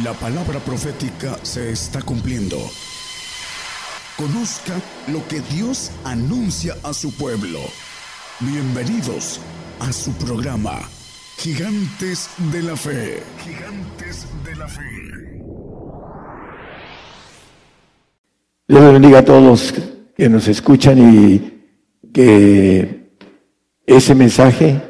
La 0.00 0.14
palabra 0.14 0.58
profética 0.58 1.38
se 1.42 1.70
está 1.70 2.00
cumpliendo. 2.00 2.56
Conozca 4.16 4.72
lo 5.08 5.28
que 5.28 5.42
Dios 5.54 5.90
anuncia 6.02 6.74
a 6.82 6.94
su 6.94 7.14
pueblo. 7.14 7.58
Bienvenidos 8.40 9.38
a 9.80 9.92
su 9.92 10.10
programa, 10.12 10.80
Gigantes 11.36 12.30
de 12.50 12.62
la 12.62 12.74
Fe. 12.74 13.22
Gigantes 13.44 14.26
de 14.42 14.56
la 14.56 14.66
Fe. 14.66 14.80
Dios 18.68 18.92
bendiga 18.94 19.18
a 19.18 19.24
todos 19.26 19.74
que 20.16 20.28
nos 20.30 20.48
escuchan 20.48 20.98
y 21.00 21.64
que 22.14 23.10
ese 23.84 24.14
mensaje 24.14 24.80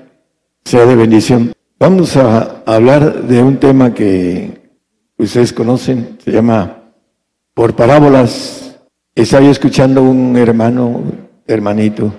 sea 0.65 0.87
de 0.87 0.95
bendición. 0.95 1.53
Vamos 1.81 2.17
a 2.17 2.63
hablar 2.67 3.25
de 3.25 3.43
un 3.43 3.57
tema 3.57 3.93
que 3.93 4.62
ustedes 5.25 5.53
conocen, 5.53 6.19
se 6.25 6.33
llama 6.33 6.93
Por 7.55 7.77
parábolas. 7.77 8.81
Estaba 9.15 9.47
escuchando 9.47 10.03
un 10.03 10.37
hermano, 10.37 11.03
hermanito, 11.47 12.13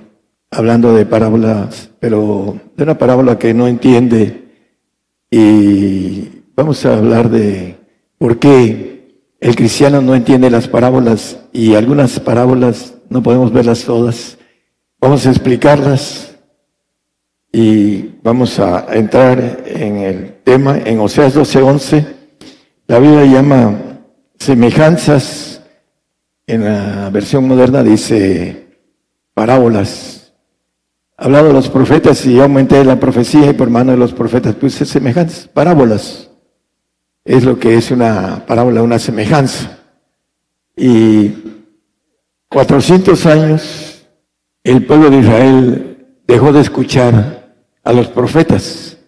hablando 0.52 0.94
de 0.94 1.06
parábolas, 1.06 1.90
pero 2.00 2.56
de 2.76 2.84
una 2.84 2.98
parábola 2.98 3.38
que 3.38 3.54
no 3.54 3.68
entiende. 3.68 4.44
Y 5.30 6.44
vamos 6.56 6.86
a 6.86 6.98
hablar 6.98 7.30
de 7.30 7.78
por 8.18 8.38
qué 8.38 8.94
el 9.40 9.56
cristiano 9.56 10.02
no 10.02 10.16
entiende 10.16 10.50
las 10.50 10.68
parábolas 10.68 11.40
y 11.52 11.76
algunas 11.76 12.20
parábolas 12.20 12.94
no 13.10 13.22
podemos 13.22 13.52
verlas 13.52 13.84
todas. 13.84 14.38
Vamos 15.02 15.26
a 15.26 15.32
explicarlas 15.32 16.36
y 17.52 18.12
vamos 18.24 18.60
a 18.60 18.88
entrar 18.94 19.64
en 19.66 19.98
el 19.98 20.36
tema 20.44 20.78
en 20.78 21.00
Oseas 21.00 21.36
12:11 21.36 22.13
la 22.94 23.00
Biblia 23.00 23.26
llama 23.26 23.76
semejanzas, 24.38 25.64
en 26.46 26.64
la 26.64 27.10
versión 27.10 27.48
moderna 27.48 27.82
dice 27.82 28.68
parábolas. 29.34 30.32
Hablado 31.18 31.48
de 31.48 31.54
los 31.54 31.70
profetas 31.70 32.24
y 32.28 32.40
aumenté 32.40 32.86
la 32.86 33.00
profecía 33.00 33.50
y 33.50 33.54
por 33.54 33.72
mano 33.72 33.94
de 33.94 33.98
los 33.98 34.14
profetas 34.14 34.54
puse 34.54 34.86
semejanzas, 34.86 35.48
parábolas. 35.48 36.30
Es 37.26 37.44
lo 37.44 37.58
que 37.58 37.78
es 37.78 37.90
una 37.90 38.46
parábola, 38.46 38.84
una 38.84 39.00
semejanza. 39.00 39.80
Y 40.78 41.32
400 42.48 43.26
años 43.26 44.06
el 44.64 44.86
pueblo 44.86 45.10
de 45.10 45.18
Israel 45.18 45.98
dejó 46.28 46.54
de 46.54 46.62
escuchar 46.62 47.56
a 47.84 47.92
los 47.92 48.08
profetas. 48.10 49.00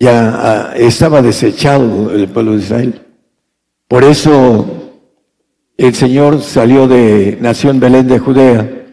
Ya 0.00 0.70
ah, 0.70 0.72
estaba 0.78 1.20
desechado 1.20 2.10
el 2.10 2.26
pueblo 2.28 2.52
de 2.52 2.58
Israel. 2.60 3.04
Por 3.88 4.04
eso 4.04 4.92
el 5.78 5.94
Señor 5.94 6.42
salió 6.42 6.86
de, 6.86 7.38
nació 7.40 7.70
en 7.70 7.80
Belén 7.80 8.06
de 8.06 8.18
Judea, 8.18 8.86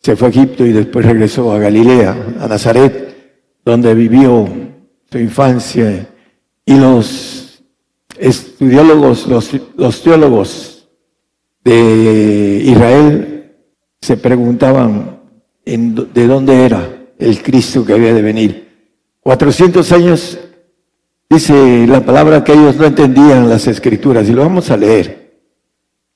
se 0.00 0.16
fue 0.16 0.28
a 0.28 0.30
Egipto 0.30 0.66
y 0.66 0.72
después 0.72 1.06
regresó 1.06 1.52
a 1.52 1.58
Galilea, 1.58 2.34
a 2.40 2.48
Nazaret, 2.48 3.14
donde 3.64 3.94
vivió 3.94 4.48
su 5.08 5.18
infancia. 5.18 6.08
Y 6.64 6.74
los 6.74 7.62
estudiólogos, 8.18 9.28
los, 9.28 9.50
los 9.76 10.02
teólogos 10.02 10.88
de 11.62 12.62
Israel 12.64 13.54
se 14.00 14.16
preguntaban 14.16 15.20
de 15.64 16.26
dónde 16.26 16.64
era 16.64 17.06
el 17.18 17.40
Cristo 17.42 17.84
que 17.84 17.92
había 17.92 18.14
de 18.14 18.22
venir. 18.22 18.68
400 19.20 19.92
años 19.92 20.38
Dice 21.30 21.86
la 21.86 22.04
palabra 22.04 22.42
que 22.42 22.52
ellos 22.52 22.74
no 22.74 22.86
entendían 22.86 23.48
las 23.48 23.68
escrituras, 23.68 24.28
y 24.28 24.32
lo 24.32 24.42
vamos 24.42 24.68
a 24.72 24.76
leer, 24.76 25.38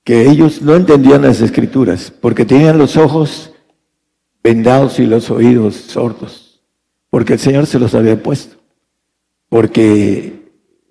que 0.03 0.29
ellos 0.29 0.61
no 0.61 0.75
entendían 0.75 1.23
las 1.23 1.41
escrituras, 1.41 2.13
porque 2.21 2.45
tenían 2.45 2.79
los 2.79 2.97
ojos 2.97 3.53
vendados 4.43 4.99
y 4.99 5.07
los 5.07 5.31
oídos 5.31 5.77
sordos, 5.77 6.61
porque 7.11 7.35
el 7.35 7.39
Señor 7.39 7.67
se 7.67 7.79
los 7.79 7.95
había 7.95 8.21
puesto, 8.21 8.57
porque 9.49 10.51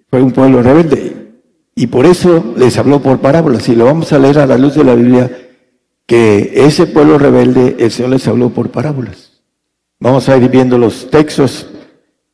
fue 0.09 0.23
un 0.23 0.31
pueblo 0.31 0.63
rebelde, 0.63 1.33
y 1.75 1.87
por 1.87 2.05
eso 2.05 2.53
les 2.55 2.77
habló 2.77 3.01
por 3.01 3.19
parábolas, 3.19 3.67
y 3.67 3.75
lo 3.75 3.83
vamos 3.83 4.13
a 4.13 4.19
leer 4.19 4.39
a 4.39 4.47
la 4.47 4.57
luz 4.57 4.75
de 4.75 4.85
la 4.85 4.95
Biblia, 4.95 5.29
que 6.05 6.65
ese 6.65 6.87
pueblo 6.87 7.17
rebelde, 7.17 7.75
el 7.77 7.91
Señor 7.91 8.11
les 8.11 8.25
habló 8.25 8.51
por 8.51 8.69
parábolas. 8.71 9.41
Vamos 9.99 10.29
a 10.29 10.37
ir 10.37 10.49
viendo 10.49 10.77
los 10.77 11.09
textos 11.09 11.67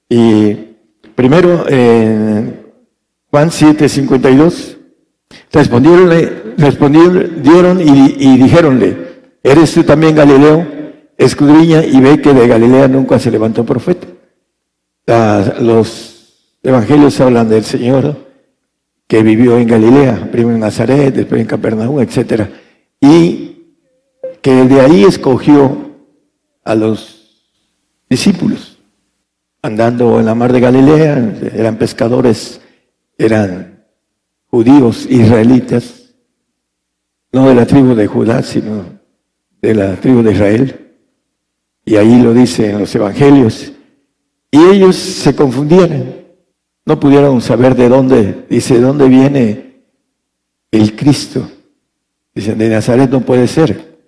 y 0.07 0.68
Primero, 1.19 1.65
eh, 1.67 2.63
Juan 3.29 3.51
7, 3.51 3.89
52. 3.89 4.77
Respondieron, 5.51 7.81
y, 7.81 8.15
y 8.17 8.37
dijéronle, 8.37 8.95
¿eres 9.43 9.73
tú 9.73 9.83
también 9.83 10.15
Galileo? 10.15 10.65
Escudriña 11.17 11.83
y 11.83 11.99
ve 11.99 12.21
que 12.21 12.33
de 12.33 12.47
Galilea 12.47 12.87
nunca 12.87 13.19
se 13.19 13.31
levantó 13.31 13.65
profeta. 13.65 14.07
los 15.59 16.55
evangelios 16.63 17.19
hablan 17.19 17.49
del 17.49 17.65
Señor 17.65 18.15
que 19.05 19.21
vivió 19.21 19.57
en 19.57 19.67
Galilea, 19.67 20.29
primero 20.31 20.55
en 20.55 20.61
Nazaret, 20.61 21.13
después 21.13 21.41
en 21.41 21.47
Capernaum, 21.47 21.99
etc. 21.99 22.43
Y 23.01 23.75
que 24.41 24.63
de 24.63 24.79
ahí 24.79 25.03
escogió 25.03 25.95
a 26.63 26.75
los 26.75 27.43
discípulos 28.09 28.78
andando 29.61 30.19
en 30.19 30.25
la 30.25 30.35
mar 30.35 30.53
de 30.53 30.59
Galilea, 30.59 31.33
eran 31.53 31.77
pescadores, 31.77 32.61
eran 33.17 33.85
judíos, 34.47 35.05
israelitas, 35.09 36.13
no 37.31 37.47
de 37.47 37.55
la 37.55 37.65
tribu 37.65 37.93
de 37.93 38.07
Judá, 38.07 38.41
sino 38.41 38.85
de 39.61 39.75
la 39.75 39.95
tribu 39.95 40.23
de 40.23 40.31
Israel. 40.31 40.95
Y 41.85 41.95
ahí 41.95 42.21
lo 42.21 42.33
dice 42.33 42.69
en 42.69 42.79
los 42.79 42.93
evangelios. 42.95 43.71
Y 44.51 44.57
ellos 44.57 44.95
se 44.95 45.35
confundieron, 45.35 46.15
no 46.85 46.99
pudieron 46.99 47.41
saber 47.41 47.75
de 47.75 47.89
dónde, 47.89 48.45
dice, 48.49 48.75
de 48.75 48.81
dónde 48.81 49.07
viene 49.07 49.83
el 50.71 50.95
Cristo. 50.95 51.49
Dicen, 52.33 52.57
de 52.57 52.69
Nazaret 52.69 53.09
no 53.09 53.21
puede 53.21 53.47
ser, 53.47 53.99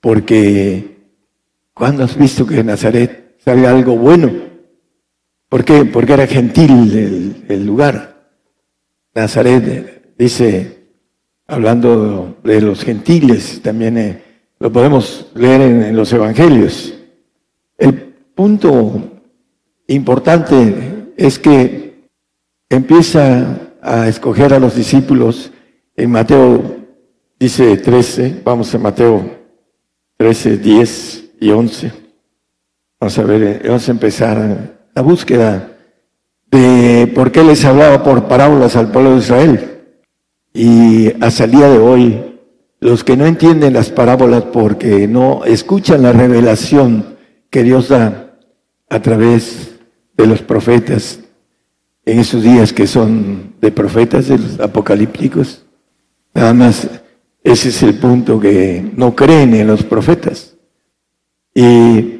porque 0.00 0.98
cuando 1.72 2.04
has 2.04 2.16
visto 2.16 2.46
que 2.46 2.56
de 2.56 2.64
Nazaret 2.64 3.36
sale 3.44 3.66
algo 3.66 3.96
bueno? 3.96 4.49
¿Por 5.50 5.64
qué? 5.64 5.84
Porque 5.84 6.12
era 6.12 6.28
gentil 6.28 7.44
el, 7.48 7.66
lugar. 7.66 8.30
Nazaret 9.12 10.14
dice, 10.16 10.86
hablando 11.48 12.36
de 12.44 12.60
los 12.60 12.84
gentiles, 12.84 13.60
también 13.60 13.98
eh, 13.98 14.22
lo 14.60 14.70
podemos 14.70 15.26
leer 15.34 15.60
en, 15.60 15.96
los 15.96 16.12
evangelios. 16.12 16.94
El 17.76 17.94
punto 18.32 19.22
importante 19.88 21.12
es 21.16 21.36
que 21.40 22.08
empieza 22.68 23.72
a 23.82 24.06
escoger 24.06 24.54
a 24.54 24.60
los 24.60 24.76
discípulos 24.76 25.50
en 25.96 26.12
Mateo, 26.12 26.76
dice 27.40 27.76
13, 27.76 28.42
vamos 28.44 28.72
a 28.72 28.78
Mateo 28.78 29.36
13, 30.16 30.58
10 30.58 31.30
y 31.40 31.50
11. 31.50 31.92
Vamos 33.00 33.18
a 33.18 33.24
ver, 33.24 33.42
eh, 33.42 33.62
vamos 33.64 33.88
a 33.88 33.90
empezar 33.90 34.79
la 34.94 35.02
búsqueda 35.02 35.76
de 36.50 37.10
por 37.14 37.30
qué 37.32 37.42
les 37.42 37.64
hablaba 37.64 38.02
por 38.02 38.28
parábolas 38.28 38.76
al 38.76 38.90
pueblo 38.90 39.12
de 39.12 39.18
Israel. 39.18 39.82
Y 40.52 41.12
hasta 41.22 41.44
el 41.44 41.52
día 41.52 41.68
de 41.68 41.78
hoy, 41.78 42.38
los 42.80 43.04
que 43.04 43.16
no 43.16 43.26
entienden 43.26 43.74
las 43.74 43.90
parábolas 43.90 44.44
porque 44.44 45.06
no 45.06 45.44
escuchan 45.44 46.02
la 46.02 46.12
revelación 46.12 47.16
que 47.50 47.62
Dios 47.62 47.88
da 47.88 48.38
a 48.88 49.00
través 49.00 49.78
de 50.16 50.26
los 50.26 50.42
profetas 50.42 51.20
en 52.04 52.18
esos 52.18 52.42
días 52.42 52.72
que 52.72 52.86
son 52.86 53.54
de 53.60 53.70
profetas, 53.70 54.28
de 54.28 54.38
los 54.38 54.58
apocalípticos, 54.58 55.64
nada 56.34 56.52
más 56.54 56.88
ese 57.42 57.68
es 57.70 57.82
el 57.82 57.94
punto 57.94 58.38
que 58.38 58.90
no 58.96 59.14
creen 59.14 59.54
en 59.54 59.66
los 59.66 59.82
profetas. 59.82 60.56
Y 61.54 62.19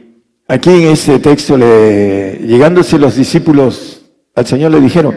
Aquí 0.51 0.71
en 0.71 0.89
este 0.89 1.21
texto, 1.21 1.57
le, 1.57 2.41
llegándose 2.45 2.99
los 2.99 3.15
discípulos 3.15 4.03
al 4.35 4.47
Señor 4.49 4.73
le 4.73 4.81
dijeron, 4.81 5.17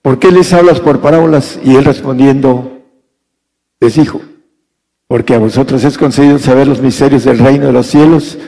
¿por 0.00 0.20
qué 0.20 0.30
les 0.30 0.52
hablas 0.52 0.78
por 0.78 1.00
parábolas? 1.00 1.58
Y 1.64 1.74
él 1.74 1.84
respondiendo, 1.84 2.78
les 3.80 3.96
dijo, 3.96 4.20
porque 5.08 5.34
a 5.34 5.40
vosotros 5.40 5.82
es 5.82 5.98
concedido 5.98 6.38
saber 6.38 6.68
los 6.68 6.80
misterios 6.80 7.24
del 7.24 7.40
reino 7.40 7.66
de 7.66 7.72
los 7.72 7.88
cielos, 7.88 8.38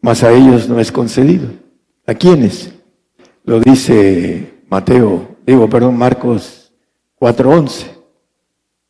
mas 0.00 0.22
a 0.22 0.30
ellos 0.30 0.68
no 0.68 0.78
es 0.78 0.92
concedido. 0.92 1.48
¿A 2.06 2.14
quiénes? 2.14 2.72
Lo 3.44 3.58
dice 3.58 4.52
Mateo, 4.70 5.30
digo, 5.44 5.68
perdón, 5.68 5.98
Marcos 5.98 6.72
4:11. 7.18 7.86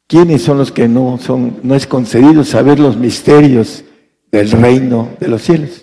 ¿Quiénes 0.06 0.42
son 0.42 0.58
los 0.58 0.70
que 0.70 0.88
no 0.88 1.16
son, 1.16 1.56
no 1.62 1.74
es 1.74 1.86
concedido 1.86 2.44
saber 2.44 2.78
los 2.78 2.98
misterios 2.98 3.82
del 4.30 4.50
reino 4.50 5.08
de 5.18 5.28
los 5.28 5.40
cielos? 5.40 5.81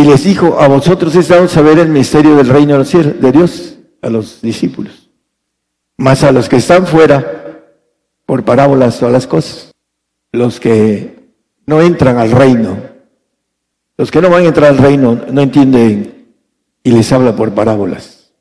Y 0.00 0.04
les 0.04 0.24
dijo, 0.24 0.58
a 0.58 0.66
vosotros 0.66 1.14
es 1.14 1.28
dado 1.28 1.46
saber 1.46 1.78
el 1.78 1.90
misterio 1.90 2.34
del 2.34 2.48
reino 2.48 2.82
de 2.82 3.32
Dios, 3.32 3.76
a 4.00 4.08
los 4.08 4.40
discípulos. 4.40 5.10
Más 5.98 6.24
a 6.24 6.32
los 6.32 6.48
que 6.48 6.56
están 6.56 6.86
fuera, 6.86 7.66
por 8.24 8.42
parábolas 8.42 8.98
todas 8.98 9.12
las 9.12 9.26
cosas. 9.26 9.72
Los 10.32 10.58
que 10.58 11.18
no 11.66 11.82
entran 11.82 12.16
al 12.16 12.30
reino, 12.30 12.78
los 13.98 14.10
que 14.10 14.22
no 14.22 14.30
van 14.30 14.44
a 14.44 14.46
entrar 14.46 14.70
al 14.70 14.78
reino 14.78 15.20
no 15.30 15.42
entienden 15.42 16.28
y 16.82 16.92
les 16.92 17.12
habla 17.12 17.36
por 17.36 17.52
parábolas. 17.52 18.32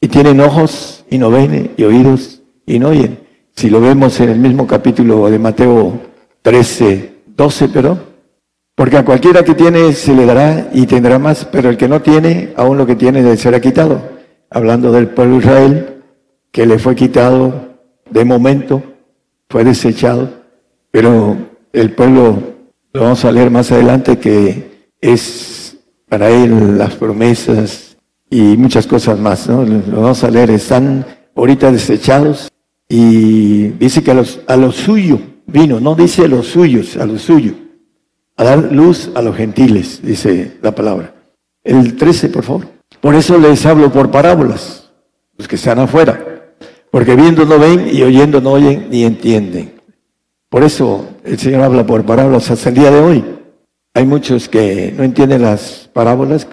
Y 0.00 0.06
tienen 0.06 0.40
ojos 0.40 1.04
y 1.10 1.18
no 1.18 1.28
ven, 1.28 1.72
y 1.76 1.82
oídos 1.82 2.40
y 2.66 2.78
no 2.78 2.90
oyen. 2.90 3.18
Si 3.56 3.68
lo 3.68 3.80
vemos 3.80 4.20
en 4.20 4.28
el 4.28 4.38
mismo 4.38 4.64
capítulo 4.68 5.28
de 5.28 5.40
Mateo 5.40 6.00
13, 6.42 7.14
12, 7.36 7.68
pero, 7.70 8.13
porque 8.74 8.96
a 8.96 9.04
cualquiera 9.04 9.44
que 9.44 9.54
tiene 9.54 9.92
se 9.92 10.14
le 10.14 10.26
dará 10.26 10.68
y 10.72 10.86
tendrá 10.86 11.18
más, 11.18 11.44
pero 11.44 11.70
el 11.70 11.76
que 11.76 11.88
no 11.88 12.02
tiene, 12.02 12.52
aún 12.56 12.76
lo 12.76 12.86
que 12.86 12.96
tiene 12.96 13.22
le 13.22 13.36
será 13.36 13.60
quitado. 13.60 14.02
Hablando 14.50 14.90
del 14.92 15.08
pueblo 15.08 15.34
de 15.34 15.40
Israel, 15.40 16.02
que 16.50 16.66
le 16.66 16.78
fue 16.78 16.94
quitado 16.94 17.78
de 18.10 18.24
momento, 18.24 18.82
fue 19.48 19.64
desechado, 19.64 20.28
pero 20.90 21.36
el 21.72 21.92
pueblo, 21.92 22.38
lo 22.92 23.00
vamos 23.00 23.24
a 23.24 23.32
leer 23.32 23.50
más 23.50 23.70
adelante, 23.70 24.18
que 24.18 24.88
es 25.00 25.76
para 26.08 26.30
él 26.30 26.78
las 26.78 26.94
promesas 26.94 27.96
y 28.30 28.56
muchas 28.56 28.86
cosas 28.86 29.18
más, 29.18 29.48
¿no? 29.48 29.64
Lo 29.64 30.00
vamos 30.00 30.24
a 30.24 30.30
leer, 30.30 30.50
están 30.50 31.04
ahorita 31.34 31.70
desechados 31.70 32.50
y 32.88 33.68
dice 33.68 34.02
que 34.02 34.10
a 34.10 34.14
los, 34.14 34.40
a 34.46 34.56
lo 34.56 34.72
suyo 34.72 35.20
vino, 35.46 35.80
no 35.80 35.94
dice 35.94 36.24
a 36.24 36.28
los 36.28 36.46
suyos, 36.46 36.96
a 36.96 37.06
lo 37.06 37.18
suyo, 37.18 37.54
a 38.36 38.44
dar 38.44 38.72
luz 38.72 39.10
a 39.14 39.22
los 39.22 39.36
gentiles, 39.36 40.00
dice 40.02 40.58
la 40.62 40.74
palabra. 40.74 41.14
El 41.62 41.96
13, 41.96 42.28
por 42.28 42.44
favor. 42.44 42.68
Por 43.00 43.14
eso 43.14 43.38
les 43.38 43.64
hablo 43.66 43.92
por 43.92 44.10
parábolas, 44.10 44.90
los 45.36 45.48
que 45.48 45.56
están 45.56 45.78
afuera 45.78 46.34
porque 46.94 47.16
viendo 47.16 47.44
no 47.44 47.58
ven 47.58 47.88
y 47.92 48.04
oyendo 48.04 48.40
no 48.40 48.52
oyen 48.52 48.86
ni 48.88 49.02
entienden. 49.02 49.72
Por 50.48 50.62
eso 50.62 51.08
el 51.24 51.40
Señor 51.40 51.62
habla 51.62 51.84
por 51.84 52.06
parábolas 52.06 52.48
hasta 52.52 52.68
el 52.68 52.76
día 52.76 52.92
de 52.92 53.00
hoy. 53.00 53.24
Hay 53.94 54.06
muchos 54.06 54.48
que 54.48 54.94
no 54.96 55.02
entienden 55.02 55.42
las 55.42 55.90
parábolas, 55.92 56.46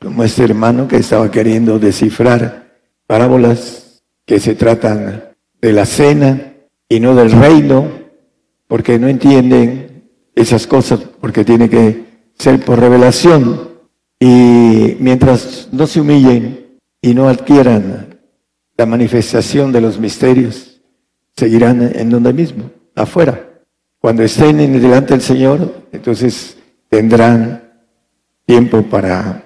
como 0.00 0.22
este 0.22 0.44
hermano 0.44 0.86
que 0.86 0.98
estaba 0.98 1.28
queriendo 1.32 1.80
descifrar 1.80 2.76
parábolas 3.08 4.00
que 4.24 4.38
se 4.38 4.54
tratan 4.54 5.24
de 5.60 5.72
la 5.72 5.84
cena 5.84 6.52
y 6.88 7.00
no 7.00 7.16
del 7.16 7.32
reino, 7.32 7.88
porque 8.68 9.00
no 9.00 9.08
entienden 9.08 9.87
esas 10.40 10.66
cosas, 10.66 11.00
porque 11.20 11.44
tiene 11.44 11.68
que 11.68 12.04
ser 12.38 12.60
por 12.64 12.78
revelación. 12.78 13.68
Y 14.20 14.96
mientras 15.00 15.68
no 15.72 15.86
se 15.86 16.00
humillen 16.00 16.78
y 17.00 17.14
no 17.14 17.28
adquieran 17.28 18.18
la 18.76 18.86
manifestación 18.86 19.72
de 19.72 19.80
los 19.80 19.98
misterios 19.98 20.80
seguirán 21.36 21.82
en 21.94 22.10
donde 22.10 22.32
mismo, 22.32 22.70
afuera. 22.94 23.62
Cuando 24.00 24.22
estén 24.22 24.60
en 24.60 24.80
delante 24.80 25.14
del 25.14 25.22
Señor, 25.22 25.86
entonces 25.92 26.56
tendrán 26.88 27.72
tiempo 28.46 28.82
para 28.82 29.44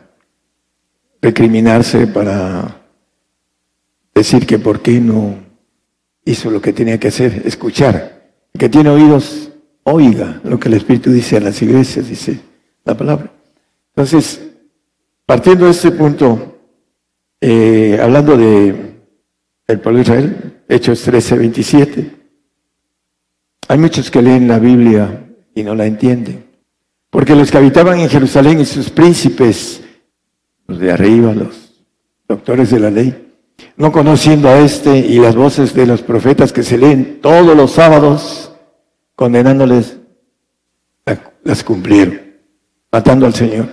recriminarse, 1.21 2.06
para 2.06 2.83
decir 4.15 4.47
que 4.47 4.59
por 4.59 4.81
qué 4.81 5.00
no 5.00 5.37
hizo 6.25 6.50
lo 6.50 6.61
que 6.61 6.73
tenía 6.73 6.99
que 6.99 7.09
hacer, 7.09 7.43
escuchar. 7.44 8.33
Que 8.59 8.69
tiene 8.69 8.91
oídos, 8.91 9.52
oiga 9.84 10.40
lo 10.44 10.58
que 10.58 10.69
el 10.69 10.75
Espíritu 10.75 11.11
dice 11.11 11.37
a 11.37 11.40
las 11.40 11.61
iglesias, 11.62 12.08
dice 12.08 12.40
la 12.84 12.96
palabra. 12.96 13.32
Entonces, 13.94 14.40
partiendo 15.26 15.67
de 15.67 15.73
este 15.73 15.90
punto, 15.90 16.58
eh, 17.40 17.99
hablando 18.00 18.37
de 18.37 18.93
el 19.67 19.81
pueblo 19.81 19.99
de 19.99 20.02
Israel, 20.02 20.62
Hechos 20.69 21.02
13, 21.02 21.38
27. 21.38 22.11
Hay 23.69 23.79
muchos 23.79 24.11
que 24.11 24.23
leen 24.23 24.49
la 24.49 24.58
Biblia 24.58 25.25
y 25.55 25.62
no 25.62 25.75
la 25.75 25.87
entienden. 25.87 26.44
Porque 27.11 27.34
los 27.34 27.50
que 27.50 27.58
habitaban 27.58 28.00
en 28.00 28.08
Jerusalén 28.08 28.61
y 28.61 28.64
sus 28.64 28.90
príncipes, 28.90 29.82
los 30.67 30.79
de 30.79 30.93
arriba, 30.93 31.34
los 31.34 31.84
doctores 32.26 32.70
de 32.70 32.81
la 32.81 32.90
ley, 32.90 33.32
no 33.76 33.93
conociendo 33.93 34.49
a 34.49 34.58
este 34.58 34.96
y 34.96 35.19
las 35.19 35.37
voces 35.37 35.75
de 35.75 35.87
los 35.87 36.02
profetas 36.02 36.52
que 36.52 36.62
se 36.62 36.79
leen 36.79 37.20
todos 37.20 37.56
los 37.56 37.73
sábados, 37.73 38.52
condenándoles, 39.23 39.99
las 41.45 41.63
cumplieron, 41.63 42.21
matando 42.91 43.25
al 43.25 43.33
Señor. 43.33 43.69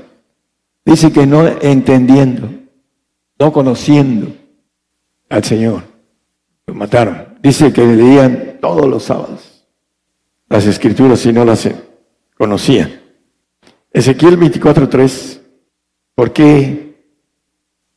Dice 0.86 1.12
que 1.12 1.26
no 1.26 1.48
entendiendo, 1.48 2.52
no 3.40 3.52
conociendo, 3.52 4.32
al 5.28 5.44
Señor. 5.44 5.82
Lo 6.68 6.76
mataron. 6.76 7.40
Dice 7.42 7.74
que 7.74 7.84
leían 7.84 8.60
todos 8.62 8.88
los 8.88 9.06
sábados 9.06 9.66
las 10.50 10.68
escrituras 10.68 11.26
y 11.26 11.34
no 11.34 11.44
las 11.44 11.68
conocían. 12.38 13.02
Ezequiel 13.92 14.40
24.3, 14.40 15.40
¿por 16.14 16.32
qué 16.32 16.96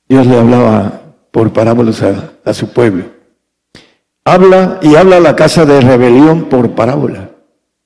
Dios 0.09 0.27
le 0.27 0.39
hablaba 0.39 1.03
por 1.31 1.53
parábolas 1.53 2.03
a, 2.03 2.33
a 2.47 2.55
su 2.55 2.73
pueblo? 2.73 3.05
Habla 4.25 4.81
y 4.81 4.95
habla 4.95 5.21
la 5.21 5.37
casa 5.37 5.67
de 5.67 5.83
rebelión 5.83 6.45
por 6.45 6.75
parábola, 6.75 7.32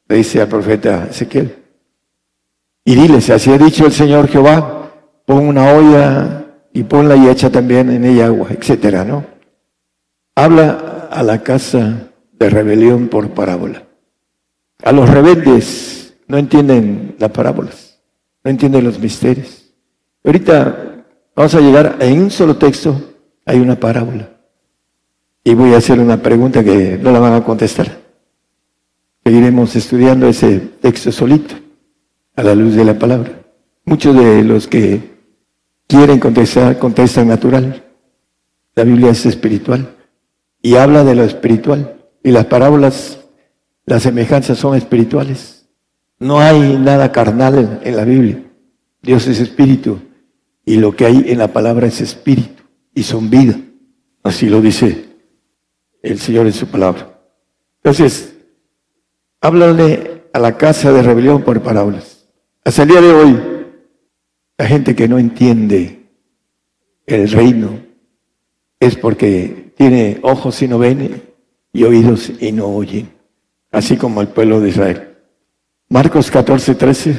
le 0.08 0.16
dice 0.16 0.40
al 0.40 0.48
profeta 0.48 1.08
Ezequiel. 1.10 1.54
Y 2.84 2.94
diles, 2.94 3.30
así 3.30 3.52
ha 3.52 3.58
dicho 3.58 3.86
el 3.86 3.92
Señor 3.92 4.28
Jehová, 4.28 4.92
pon 5.24 5.48
una 5.48 5.72
olla 5.72 6.44
y 6.72 6.84
ponla 6.84 7.16
y 7.16 7.28
echa 7.28 7.50
también 7.50 7.90
en 7.90 8.04
ella 8.04 8.26
agua, 8.26 8.48
etcétera, 8.50 9.04
¿no? 9.04 9.36
habla 10.36 11.08
a 11.10 11.22
la 11.22 11.42
casa 11.42 12.10
de 12.38 12.50
rebelión 12.50 13.08
por 13.08 13.30
parábola. 13.30 13.84
A 14.84 14.92
los 14.92 15.08
rebeldes 15.08 16.14
no 16.28 16.36
entienden 16.36 17.16
las 17.18 17.30
parábolas, 17.30 17.98
no 18.44 18.50
entienden 18.50 18.84
los 18.84 18.98
misterios. 18.98 19.72
Ahorita 20.22 21.04
vamos 21.34 21.54
a 21.54 21.60
llegar 21.60 21.96
en 22.00 22.20
un 22.20 22.30
solo 22.30 22.56
texto, 22.56 23.14
hay 23.46 23.58
una 23.58 23.76
parábola. 23.76 24.28
Y 25.42 25.54
voy 25.54 25.72
a 25.72 25.78
hacer 25.78 25.98
una 25.98 26.18
pregunta 26.22 26.62
que 26.62 26.98
no 27.00 27.10
la 27.10 27.18
van 27.18 27.32
a 27.32 27.44
contestar. 27.44 28.05
Seguiremos 29.26 29.74
estudiando 29.74 30.28
ese 30.28 30.60
texto 30.80 31.10
solito, 31.10 31.56
a 32.36 32.44
la 32.44 32.54
luz 32.54 32.76
de 32.76 32.84
la 32.84 32.96
palabra. 32.96 33.42
Muchos 33.84 34.14
de 34.14 34.44
los 34.44 34.68
que 34.68 35.00
quieren 35.88 36.20
contestar, 36.20 36.78
contestan 36.78 37.26
natural. 37.26 37.82
La 38.76 38.84
Biblia 38.84 39.10
es 39.10 39.26
espiritual 39.26 39.96
y 40.62 40.76
habla 40.76 41.02
de 41.02 41.16
lo 41.16 41.24
espiritual. 41.24 41.96
Y 42.22 42.30
las 42.30 42.44
parábolas, 42.44 43.18
las 43.84 44.04
semejanzas 44.04 44.58
son 44.58 44.76
espirituales. 44.76 45.66
No 46.20 46.38
hay 46.38 46.78
nada 46.78 47.10
carnal 47.10 47.80
en, 47.82 47.96
la 47.96 48.04
Biblia. 48.04 48.44
Dios 49.02 49.26
es 49.26 49.40
espíritu 49.40 49.98
y 50.64 50.76
lo 50.76 50.94
que 50.94 51.04
hay 51.04 51.24
en 51.26 51.38
la 51.38 51.52
palabra 51.52 51.88
es 51.88 52.00
espíritu 52.00 52.62
y 52.94 53.02
son 53.02 53.28
vida. 53.28 53.58
Así 54.22 54.48
lo 54.48 54.60
dice 54.60 55.04
el 56.00 56.20
Señor 56.20 56.46
en 56.46 56.52
su 56.52 56.68
palabra. 56.68 57.18
Entonces, 57.82 58.35
háblale 59.46 60.24
a 60.32 60.40
la 60.40 60.56
casa 60.56 60.92
de 60.92 61.02
rebelión 61.02 61.42
por 61.42 61.62
parábolas. 61.62 62.26
Hasta 62.64 62.82
el 62.82 62.88
día 62.88 63.00
de 63.00 63.12
hoy, 63.12 63.40
la 64.58 64.66
gente 64.66 64.96
que 64.96 65.06
no 65.06 65.20
entiende 65.20 66.10
el 67.06 67.30
reino 67.30 67.78
es 68.80 68.96
porque 68.96 69.72
tiene 69.76 70.18
ojos 70.22 70.60
y 70.62 70.68
no 70.68 70.78
ven 70.78 71.22
y 71.72 71.84
oídos 71.84 72.32
y 72.40 72.50
no 72.50 72.66
oyen, 72.66 73.08
así 73.70 73.96
como 73.96 74.20
el 74.20 74.26
pueblo 74.28 74.60
de 74.60 74.70
Israel. 74.70 75.16
Marcos 75.88 76.28
14, 76.28 76.74
13. 76.74 77.16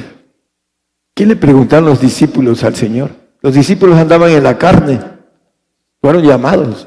¿Qué 1.14 1.24
le 1.24 1.34
preguntaron 1.34 1.86
los 1.88 2.00
discípulos 2.00 2.62
al 2.62 2.76
Señor? 2.76 3.10
Los 3.40 3.54
discípulos 3.54 3.96
andaban 3.96 4.30
en 4.32 4.42
la 4.42 4.58
carne, 4.58 5.00
fueron 6.02 6.22
llamados. 6.22 6.84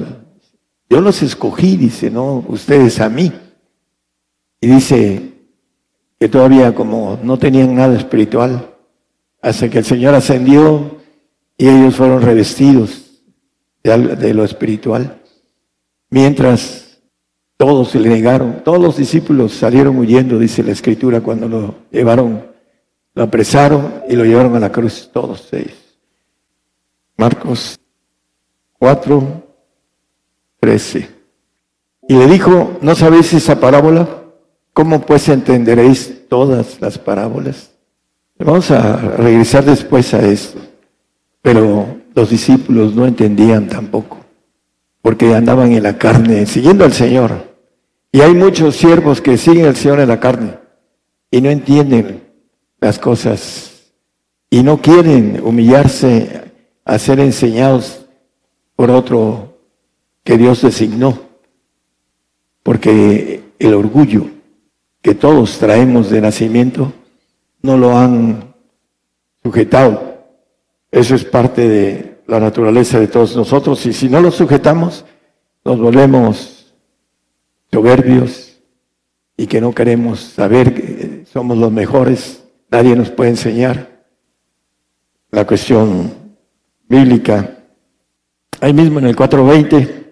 Yo 0.88 1.01
los 1.01 1.24
escogí, 1.24 1.77
dice, 1.77 2.12
no 2.12 2.45
ustedes 2.48 3.00
a 3.00 3.10
mí. 3.10 3.31
Y 4.63 4.67
dice 4.67 5.30
que 6.21 6.29
todavía 6.29 6.75
como 6.75 7.17
no 7.23 7.39
tenían 7.39 7.73
nada 7.73 7.97
espiritual, 7.97 8.75
hasta 9.41 9.71
que 9.71 9.79
el 9.79 9.85
Señor 9.85 10.13
ascendió 10.13 10.99
y 11.57 11.67
ellos 11.67 11.95
fueron 11.95 12.21
revestidos 12.21 13.23
de 13.81 14.31
lo 14.35 14.43
espiritual. 14.43 15.19
Mientras 16.11 17.01
todos 17.57 17.89
se 17.89 17.99
le 17.99 18.09
negaron, 18.09 18.63
todos 18.63 18.79
los 18.79 18.97
discípulos 18.97 19.53
salieron 19.53 19.97
huyendo, 19.97 20.37
dice 20.37 20.61
la 20.61 20.73
escritura, 20.73 21.21
cuando 21.21 21.49
lo 21.49 21.75
llevaron, 21.89 22.45
lo 23.15 23.23
apresaron 23.23 24.03
y 24.07 24.15
lo 24.15 24.23
llevaron 24.23 24.55
a 24.55 24.59
la 24.59 24.71
cruz, 24.71 25.09
todos 25.11 25.51
ellos. 25.51 25.97
Marcos 27.17 27.79
4, 28.77 29.43
13. 30.59 31.09
Y 32.09 32.13
le 32.13 32.27
dijo, 32.27 32.77
¿no 32.81 32.93
sabéis 32.93 33.33
esa 33.33 33.59
parábola? 33.59 34.20
¿Cómo 34.73 35.01
pues 35.01 35.27
entenderéis 35.29 36.27
todas 36.29 36.79
las 36.81 36.97
parábolas? 36.97 37.71
Vamos 38.39 38.71
a 38.71 38.97
regresar 38.97 39.65
después 39.65 40.13
a 40.13 40.25
esto. 40.25 40.59
Pero 41.41 41.97
los 42.13 42.29
discípulos 42.29 42.95
no 42.95 43.05
entendían 43.05 43.67
tampoco 43.67 44.21
porque 45.01 45.33
andaban 45.33 45.71
en 45.71 45.83
la 45.83 45.97
carne, 45.97 46.45
siguiendo 46.45 46.85
al 46.85 46.93
Señor. 46.93 47.51
Y 48.11 48.21
hay 48.21 48.33
muchos 48.33 48.75
siervos 48.75 49.21
que 49.21 49.37
siguen 49.37 49.65
al 49.65 49.75
Señor 49.75 49.99
en 49.99 50.09
la 50.09 50.19
carne 50.19 50.59
y 51.31 51.41
no 51.41 51.49
entienden 51.49 52.23
las 52.79 52.99
cosas 52.99 53.93
y 54.49 54.63
no 54.63 54.81
quieren 54.81 55.41
humillarse 55.43 56.41
a 56.83 56.99
ser 56.99 57.19
enseñados 57.19 58.05
por 58.75 58.91
otro 58.91 59.57
que 60.23 60.37
Dios 60.37 60.61
designó. 60.61 61.19
Porque 62.63 63.43
el 63.57 63.73
orgullo 63.73 64.27
que 65.01 65.15
todos 65.15 65.58
traemos 65.58 66.10
de 66.10 66.22
nacimiento 66.22 66.93
no 67.62 67.77
lo 67.77 67.98
han 67.98 68.53
sujetado. 69.43 70.25
Eso 70.91 71.15
es 71.15 71.24
parte 71.24 71.67
de 71.67 72.22
la 72.27 72.39
naturaleza 72.39 73.00
de 73.00 73.08
todos 73.08 73.36
nosotros 73.36 73.86
y 73.86 73.93
si 73.93 74.10
no 74.10 74.22
lo 74.22 74.31
sujetamos, 74.31 75.05
nos 75.63 75.79
volvemos 75.79 76.74
soberbios 77.72 78.58
y 79.38 79.48
que 79.48 79.62
no 79.62 79.74
queremos 79.74 80.20
saber 80.20 80.74
que 80.74 81.25
somos 81.31 81.58
los 81.58 81.72
mejores, 81.72 82.43
nadie 82.70 82.96
nos 82.96 83.10
puede 83.10 83.31
enseñar 83.31 84.05
la 85.31 85.48
cuestión 85.48 86.13
bíblica. 86.88 87.58
Ahí 88.60 88.74
mismo 88.74 89.00
en 89.00 89.05
el 89.05 89.15
4.20 89.15 90.05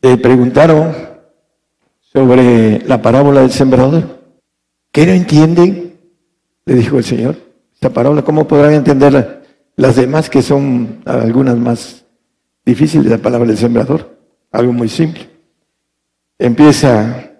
te 0.00 0.16
preguntaron 0.18 1.05
sobre 2.12 2.80
la 2.86 3.02
parábola 3.02 3.40
del 3.40 3.50
sembrador. 3.50 4.22
¿Qué 4.92 5.06
no 5.06 5.12
entienden? 5.12 5.98
Le 6.64 6.74
dijo 6.74 6.98
el 6.98 7.04
Señor. 7.04 7.36
Esta 7.74 7.90
parábola, 7.90 8.22
¿cómo 8.22 8.48
podrán 8.48 8.72
entenderla? 8.72 9.42
Las 9.76 9.96
demás 9.96 10.30
que 10.30 10.40
son 10.40 11.02
algunas 11.04 11.56
más 11.56 12.04
difíciles, 12.64 13.10
la 13.10 13.18
palabra 13.18 13.48
del 13.48 13.58
sembrador, 13.58 14.18
algo 14.50 14.72
muy 14.72 14.88
simple. 14.88 15.28
Empieza 16.38 17.32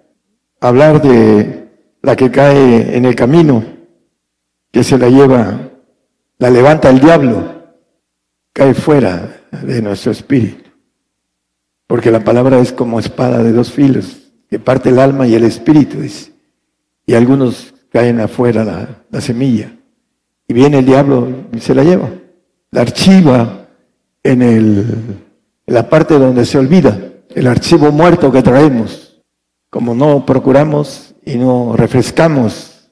a 0.61 0.69
hablar 0.69 1.01
de 1.01 1.69
la 2.03 2.15
que 2.15 2.31
cae 2.31 2.97
en 2.97 3.05
el 3.07 3.15
camino, 3.15 3.65
que 4.71 4.85
se 4.85 4.99
la 4.99 5.09
lleva, 5.09 5.71
la 6.39 6.51
levanta 6.51 6.91
el 6.91 7.01
diablo, 7.01 7.55
cae 8.53 8.75
fuera 8.75 9.41
de 9.51 9.81
nuestro 9.81 10.13
espíritu. 10.13 10.71
Porque 11.87 12.11
la 12.11 12.23
palabra 12.23 12.59
es 12.59 12.73
como 12.73 13.01
espada 13.01 13.43
de 13.43 13.53
dos 13.53 13.73
filos, 13.73 14.26
que 14.49 14.59
parte 14.59 14.91
el 14.91 14.99
alma 14.99 15.27
y 15.27 15.35
el 15.35 15.45
espíritu, 15.45 16.01
dice. 16.01 16.33
Y 17.07 17.15
algunos 17.15 17.75
caen 17.91 18.21
afuera 18.21 18.65
la, 18.65 19.05
la 19.11 19.21
semilla. 19.21 19.73
Y 20.49 20.55
viene 20.55 20.79
el 20.79 20.87
diablo 20.87 21.29
y 21.53 21.61
se 21.61 21.75
la 21.75 21.83
lleva 21.85 22.11
la 22.71 22.83
archiva 22.83 23.69
en, 24.23 24.43
el, 24.43 24.85
la 25.67 25.89
parte 25.89 26.19
donde 26.19 26.45
se 26.45 26.59
olvida, 26.59 26.99
el 27.35 27.47
archivo 27.47 27.91
muerto 27.91 28.31
que 28.31 28.43
traemos. 28.43 29.23
Como 29.71 29.95
no 29.95 30.25
procuramos 30.27 31.15
y 31.25 31.37
no 31.37 31.75
refrescamos 31.75 32.91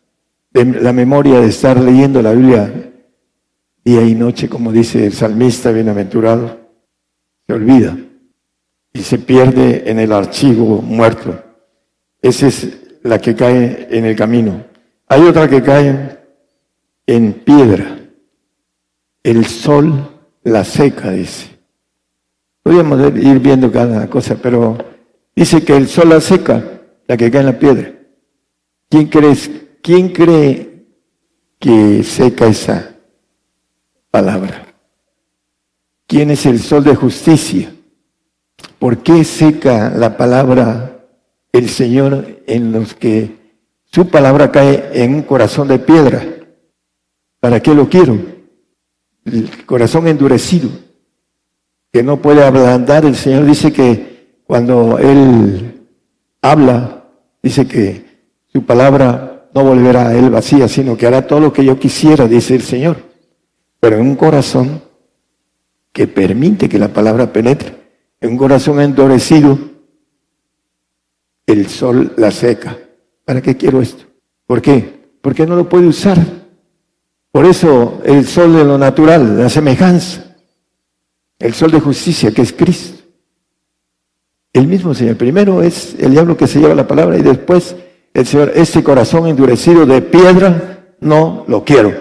la 0.52 0.92
memoria 0.92 1.40
de 1.40 1.48
estar 1.48 1.78
leyendo 1.78 2.22
la 2.22 2.32
Biblia 2.32 2.92
día 3.84 4.02
y 4.02 4.14
noche, 4.14 4.48
como 4.48 4.72
dice 4.72 5.06
el 5.06 5.12
salmista 5.12 5.70
bienaventurado, 5.70 6.58
se 7.46 7.52
olvida 7.52 7.96
y 8.94 9.02
se 9.02 9.18
pierde 9.18 9.90
en 9.90 9.98
el 9.98 10.12
archivo 10.12 10.80
muerto. 10.80 11.38
Esa 12.22 12.46
es 12.46 12.68
la 13.02 13.18
que 13.18 13.34
cae 13.34 13.88
en 13.90 14.06
el 14.06 14.16
camino. 14.16 14.64
Hay 15.08 15.22
otra 15.22 15.48
que 15.50 15.62
cae 15.62 16.20
en 17.06 17.32
piedra 17.34 17.98
el 19.22 19.44
sol 19.46 20.10
la 20.44 20.64
seca, 20.64 21.10
dice. 21.10 21.48
Podríamos 22.62 23.00
ir 23.16 23.40
viendo 23.40 23.70
cada 23.70 24.08
cosa, 24.08 24.36
pero 24.40 24.78
dice 25.34 25.64
que 25.64 25.76
el 25.76 25.88
sol 25.88 26.10
la 26.10 26.20
seca, 26.20 26.62
la 27.06 27.16
que 27.16 27.30
cae 27.30 27.40
en 27.40 27.46
la 27.46 27.58
piedra. 27.58 27.92
¿Quién, 28.88 29.08
crees, 29.08 29.50
quién 29.82 30.10
cree 30.10 30.86
que 31.58 32.04
seca 32.04 32.46
esa 32.46 32.94
palabra? 34.10 34.66
¿Quién 36.06 36.30
es 36.30 36.46
el 36.46 36.60
sol 36.60 36.84
de 36.84 36.94
justicia? 36.94 37.74
¿Por 38.84 38.98
qué 38.98 39.24
seca 39.24 39.88
la 39.96 40.18
palabra 40.18 41.06
el 41.52 41.70
Señor 41.70 42.42
en 42.46 42.70
los 42.70 42.92
que 42.92 43.30
su 43.86 44.08
palabra 44.08 44.52
cae 44.52 44.90
en 44.92 45.14
un 45.14 45.22
corazón 45.22 45.68
de 45.68 45.78
piedra? 45.78 46.22
¿Para 47.40 47.60
qué 47.60 47.74
lo 47.74 47.88
quiero? 47.88 48.18
el 49.24 49.64
corazón 49.64 50.06
endurecido, 50.06 50.68
que 51.90 52.02
no 52.02 52.20
puede 52.20 52.44
ablandar. 52.44 53.06
El 53.06 53.16
Señor 53.16 53.46
dice 53.46 53.72
que 53.72 54.42
cuando 54.44 54.98
Él 54.98 55.88
habla, 56.42 57.06
dice 57.42 57.66
que 57.66 58.04
su 58.52 58.66
palabra 58.66 59.48
no 59.54 59.64
volverá 59.64 60.08
a 60.08 60.14
Él 60.14 60.28
vacía, 60.28 60.68
sino 60.68 60.94
que 60.94 61.06
hará 61.06 61.26
todo 61.26 61.40
lo 61.40 61.54
que 61.54 61.64
yo 61.64 61.78
quisiera, 61.78 62.28
dice 62.28 62.54
el 62.54 62.62
Señor. 62.62 62.98
Pero 63.80 63.96
en 63.96 64.02
un 64.02 64.14
corazón 64.16 64.82
que 65.90 66.06
permite 66.06 66.68
que 66.68 66.78
la 66.78 66.88
palabra 66.88 67.32
penetre, 67.32 67.83
un 68.26 68.36
corazón 68.36 68.80
endurecido, 68.80 69.58
el 71.46 71.68
sol 71.68 72.12
la 72.16 72.30
seca. 72.30 72.76
¿Para 73.24 73.40
qué 73.40 73.56
quiero 73.56 73.80
esto? 73.80 74.04
¿Por 74.46 74.60
qué? 74.60 75.08
Porque 75.20 75.46
no 75.46 75.56
lo 75.56 75.68
puede 75.68 75.86
usar. 75.86 76.18
Por 77.30 77.46
eso 77.46 78.00
el 78.04 78.26
sol 78.26 78.54
de 78.54 78.64
lo 78.64 78.78
natural, 78.78 79.38
la 79.38 79.48
semejanza, 79.48 80.36
el 81.38 81.54
sol 81.54 81.70
de 81.70 81.80
justicia 81.80 82.32
que 82.32 82.42
es 82.42 82.52
Cristo. 82.52 83.02
El 84.52 84.68
mismo 84.68 84.94
Señor. 84.94 85.16
Primero 85.16 85.62
es 85.62 85.96
el 85.98 86.12
diablo 86.12 86.36
que 86.36 86.46
se 86.46 86.60
lleva 86.60 86.74
la 86.74 86.86
palabra 86.86 87.18
y 87.18 87.22
después 87.22 87.74
el 88.12 88.26
Señor, 88.26 88.52
este 88.54 88.84
corazón 88.84 89.26
endurecido 89.26 89.84
de 89.84 90.00
piedra, 90.00 90.94
no 91.00 91.44
lo 91.48 91.64
quiero. 91.64 91.92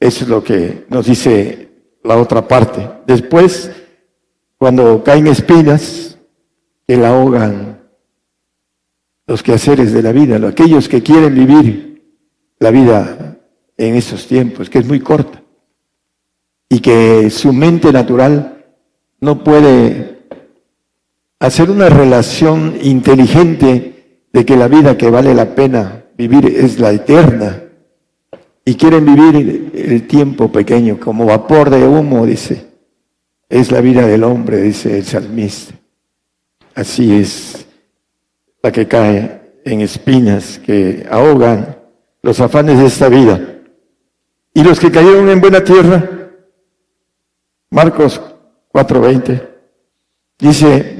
Eso 0.00 0.24
es 0.24 0.28
lo 0.28 0.42
que 0.42 0.84
nos 0.88 1.06
dice 1.06 1.68
la 2.02 2.16
otra 2.16 2.46
parte. 2.46 2.88
Después, 3.06 3.70
cuando 4.58 5.02
caen 5.04 5.26
espinas, 5.26 6.18
que 6.86 6.96
la 6.96 7.10
ahogan 7.10 7.80
los 9.26 9.42
quehaceres 9.42 9.92
de 9.92 10.02
la 10.02 10.12
vida, 10.12 10.36
aquellos 10.48 10.88
que 10.88 11.02
quieren 11.02 11.34
vivir 11.34 12.04
la 12.58 12.70
vida 12.70 13.38
en 13.76 13.96
esos 13.96 14.26
tiempos, 14.26 14.70
que 14.70 14.78
es 14.78 14.86
muy 14.86 15.00
corta, 15.00 15.42
y 16.68 16.80
que 16.80 17.28
su 17.30 17.52
mente 17.52 17.92
natural 17.92 18.64
no 19.20 19.42
puede 19.42 20.20
hacer 21.38 21.70
una 21.70 21.88
relación 21.88 22.78
inteligente 22.82 24.20
de 24.32 24.44
que 24.44 24.56
la 24.56 24.68
vida 24.68 24.96
que 24.96 25.10
vale 25.10 25.34
la 25.34 25.54
pena 25.54 26.04
vivir 26.16 26.46
es 26.46 26.78
la 26.78 26.92
eterna, 26.92 27.62
y 28.64 28.74
quieren 28.74 29.04
vivir 29.04 29.70
el 29.74 30.06
tiempo 30.06 30.50
pequeño 30.50 30.98
como 30.98 31.26
vapor 31.26 31.70
de 31.70 31.86
humo, 31.86 32.26
dice, 32.26 32.65
es 33.48 33.70
la 33.70 33.80
vida 33.80 34.06
del 34.06 34.24
hombre, 34.24 34.60
dice 34.60 34.98
el 34.98 35.04
salmista. 35.04 35.74
Así 36.74 37.14
es 37.14 37.66
la 38.62 38.72
que 38.72 38.86
cae 38.86 39.60
en 39.64 39.80
espinas 39.80 40.58
que 40.58 41.06
ahogan 41.10 41.78
los 42.22 42.40
afanes 42.40 42.78
de 42.78 42.86
esta 42.86 43.08
vida. 43.08 43.40
Y 44.52 44.62
los 44.62 44.80
que 44.80 44.90
cayeron 44.90 45.28
en 45.28 45.40
buena 45.40 45.62
tierra, 45.62 46.30
Marcos 47.70 48.20
4:20, 48.72 49.42
dice, 50.38 50.96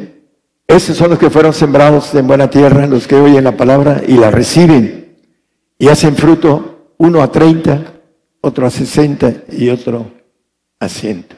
esos 0.67 0.97
son 0.97 1.11
los 1.11 1.19
que 1.19 1.31
fueron 1.31 1.53
sembrados 1.53 2.15
en 2.15 2.27
buena 2.27 2.51
tierra, 2.51 2.87
los 2.87 3.07
que 3.07 3.17
oyen 3.17 3.45
la 3.45 3.57
palabra 3.57 4.03
y 4.07 4.17
la 4.17 4.31
reciben 4.31 5.17
y 5.79 5.89
hacen 5.89 6.17
fruto 6.17 6.93
uno 6.99 7.23
a 7.23 7.31
30, 7.31 7.83
otro 8.41 8.67
a 8.67 8.71
60 8.71 9.45
y 9.53 9.69
otro 9.69 10.11
a 10.81 10.89
100. 10.89 11.36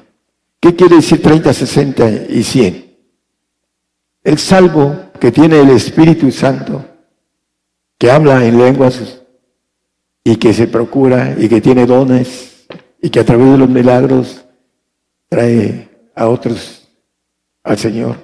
¿Qué 0.60 0.74
quiere 0.74 0.96
decir 0.96 1.22
30, 1.22 1.52
60 1.52 2.10
y 2.30 2.42
100? 2.42 2.96
El 4.24 4.38
salvo 4.38 5.10
que 5.20 5.30
tiene 5.30 5.60
el 5.60 5.70
Espíritu 5.70 6.30
Santo, 6.32 6.84
que 7.96 8.10
habla 8.10 8.44
en 8.44 8.58
lenguas 8.58 9.22
y 10.24 10.36
que 10.36 10.52
se 10.52 10.66
procura 10.66 11.36
y 11.38 11.48
que 11.48 11.60
tiene 11.60 11.86
dones 11.86 12.66
y 13.00 13.10
que 13.10 13.20
a 13.20 13.24
través 13.24 13.52
de 13.52 13.58
los 13.58 13.68
milagros 13.68 14.44
trae 15.28 15.88
a 16.14 16.28
otros 16.28 16.88
al 17.62 17.78
Señor. 17.78 18.16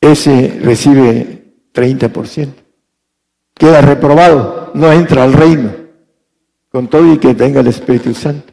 Ese 0.00 0.58
recibe 0.60 1.54
30%. 1.72 2.52
Queda 3.54 3.80
reprobado, 3.80 4.72
no 4.74 4.90
entra 4.92 5.22
al 5.22 5.32
reino, 5.32 5.72
con 6.68 6.88
todo 6.88 7.12
y 7.12 7.18
que 7.18 7.34
tenga 7.34 7.60
el 7.60 7.68
Espíritu 7.68 8.12
Santo. 8.12 8.51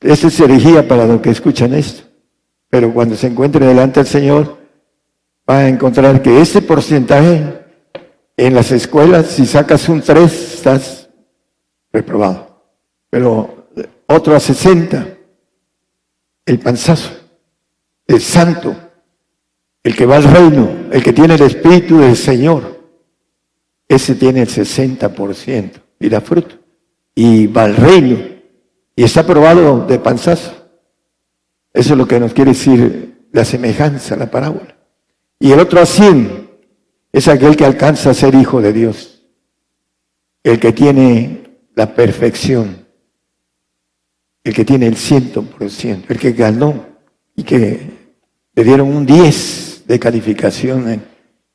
Esa 0.00 0.28
es 0.28 0.40
herejía 0.40 0.86
para 0.86 1.06
los 1.06 1.20
que 1.20 1.30
escuchan 1.30 1.74
esto. 1.74 2.04
Pero 2.70 2.92
cuando 2.92 3.16
se 3.16 3.26
encuentre 3.26 3.66
delante 3.66 4.00
del 4.00 4.06
Señor, 4.06 4.58
va 5.48 5.58
a 5.58 5.68
encontrar 5.68 6.22
que 6.22 6.40
ese 6.40 6.62
porcentaje 6.62 7.64
en 8.36 8.54
las 8.54 8.70
escuelas, 8.70 9.26
si 9.26 9.46
sacas 9.46 9.88
un 9.88 10.00
3, 10.00 10.54
estás 10.54 11.08
reprobado. 11.92 12.62
Pero 13.10 13.68
otro 14.06 14.36
a 14.36 14.40
60, 14.40 15.06
el 16.46 16.58
panzazo, 16.58 17.10
el 18.06 18.20
santo, 18.20 18.76
El 19.82 19.96
que 19.96 20.04
va 20.04 20.16
al 20.16 20.24
reino, 20.24 20.68
el 20.92 21.02
que 21.02 21.12
tiene 21.14 21.34
el 21.34 21.42
Espíritu 21.42 21.98
del 21.98 22.16
Señor, 22.16 22.78
ese 23.88 24.16
tiene 24.16 24.42
el 24.42 24.48
60% 24.48 25.70
y 25.98 26.08
da 26.08 26.20
fruto. 26.20 26.56
Y 27.14 27.46
va 27.46 27.64
al 27.64 27.76
reino 27.76 28.37
y 28.98 29.04
está 29.04 29.24
probado 29.24 29.86
de 29.86 30.00
panzazo. 30.00 30.50
Eso 31.72 31.92
es 31.92 31.96
lo 31.96 32.08
que 32.08 32.18
nos 32.18 32.32
quiere 32.32 32.50
decir 32.50 33.28
la 33.30 33.44
semejanza, 33.44 34.16
la 34.16 34.28
parábola. 34.28 34.76
Y 35.38 35.52
el 35.52 35.60
otro 35.60 35.80
a 35.80 35.86
100 35.86 36.50
es 37.12 37.28
aquel 37.28 37.54
que 37.54 37.64
alcanza 37.64 38.10
a 38.10 38.14
ser 38.14 38.34
hijo 38.34 38.60
de 38.60 38.72
Dios. 38.72 39.22
El 40.42 40.58
que 40.58 40.72
tiene 40.72 41.60
la 41.76 41.94
perfección. 41.94 42.88
El 44.42 44.52
que 44.52 44.64
tiene 44.64 44.88
el 44.88 44.96
ciento 44.96 45.44
por 45.44 45.70
ciento. 45.70 46.12
El 46.12 46.18
que 46.18 46.32
ganó 46.32 46.84
y 47.36 47.44
que 47.44 47.90
le 48.52 48.64
dieron 48.64 48.88
un 48.88 49.06
10 49.06 49.84
de 49.86 49.98
calificación 50.00 50.90
en, 50.90 51.04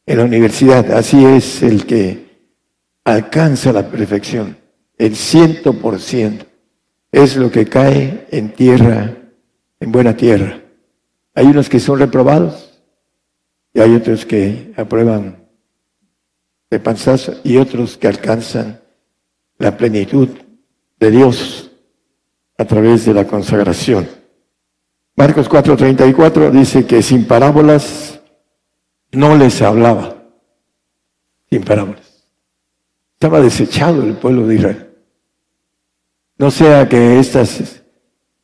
en 0.06 0.18
la 0.18 0.24
universidad. 0.24 0.90
Así 0.94 1.26
es 1.26 1.62
el 1.62 1.86
que 1.86 2.26
alcanza 3.04 3.74
la 3.74 3.90
perfección. 3.90 4.56
El 4.98 5.18
ciento 5.18 5.74
por 5.74 6.00
ciento 6.00 6.53
es 7.14 7.38
lo 7.38 7.52
que 7.52 7.66
cae 7.66 8.28
en 8.32 8.50
tierra, 8.54 9.16
en 9.80 9.92
buena 9.92 10.18
tierra. 10.18 10.60
Hay 11.36 11.46
unos 11.46 11.70
que 11.70 11.80
son 11.80 12.00
reprobados 12.00 12.82
y 13.72 13.80
hay 13.80 13.94
otros 13.94 14.26
que 14.26 14.74
aprueban 14.76 15.48
de 16.72 16.80
panzazo 16.80 17.36
y 17.44 17.58
otros 17.58 17.98
que 17.98 18.08
alcanzan 18.08 18.82
la 19.60 19.78
plenitud 19.78 20.28
de 21.00 21.12
Dios 21.12 21.72
a 22.58 22.66
través 22.66 23.06
de 23.06 23.14
la 23.14 23.28
consagración. 23.28 24.10
Marcos 25.16 25.48
4:34 25.48 26.50
dice 26.50 26.88
que 26.88 27.04
sin 27.04 27.26
parábolas 27.26 28.20
no 29.12 29.38
les 29.38 29.62
hablaba. 29.62 30.18
Sin 31.52 31.64
parábolas. 31.64 32.26
Estaba 33.14 33.40
desechado 33.40 34.02
el 34.02 34.16
pueblo 34.16 34.48
de 34.48 34.56
Israel. 34.56 34.93
No 36.38 36.52
sea 36.52 36.90
que 36.90 37.20
estas 37.20 37.84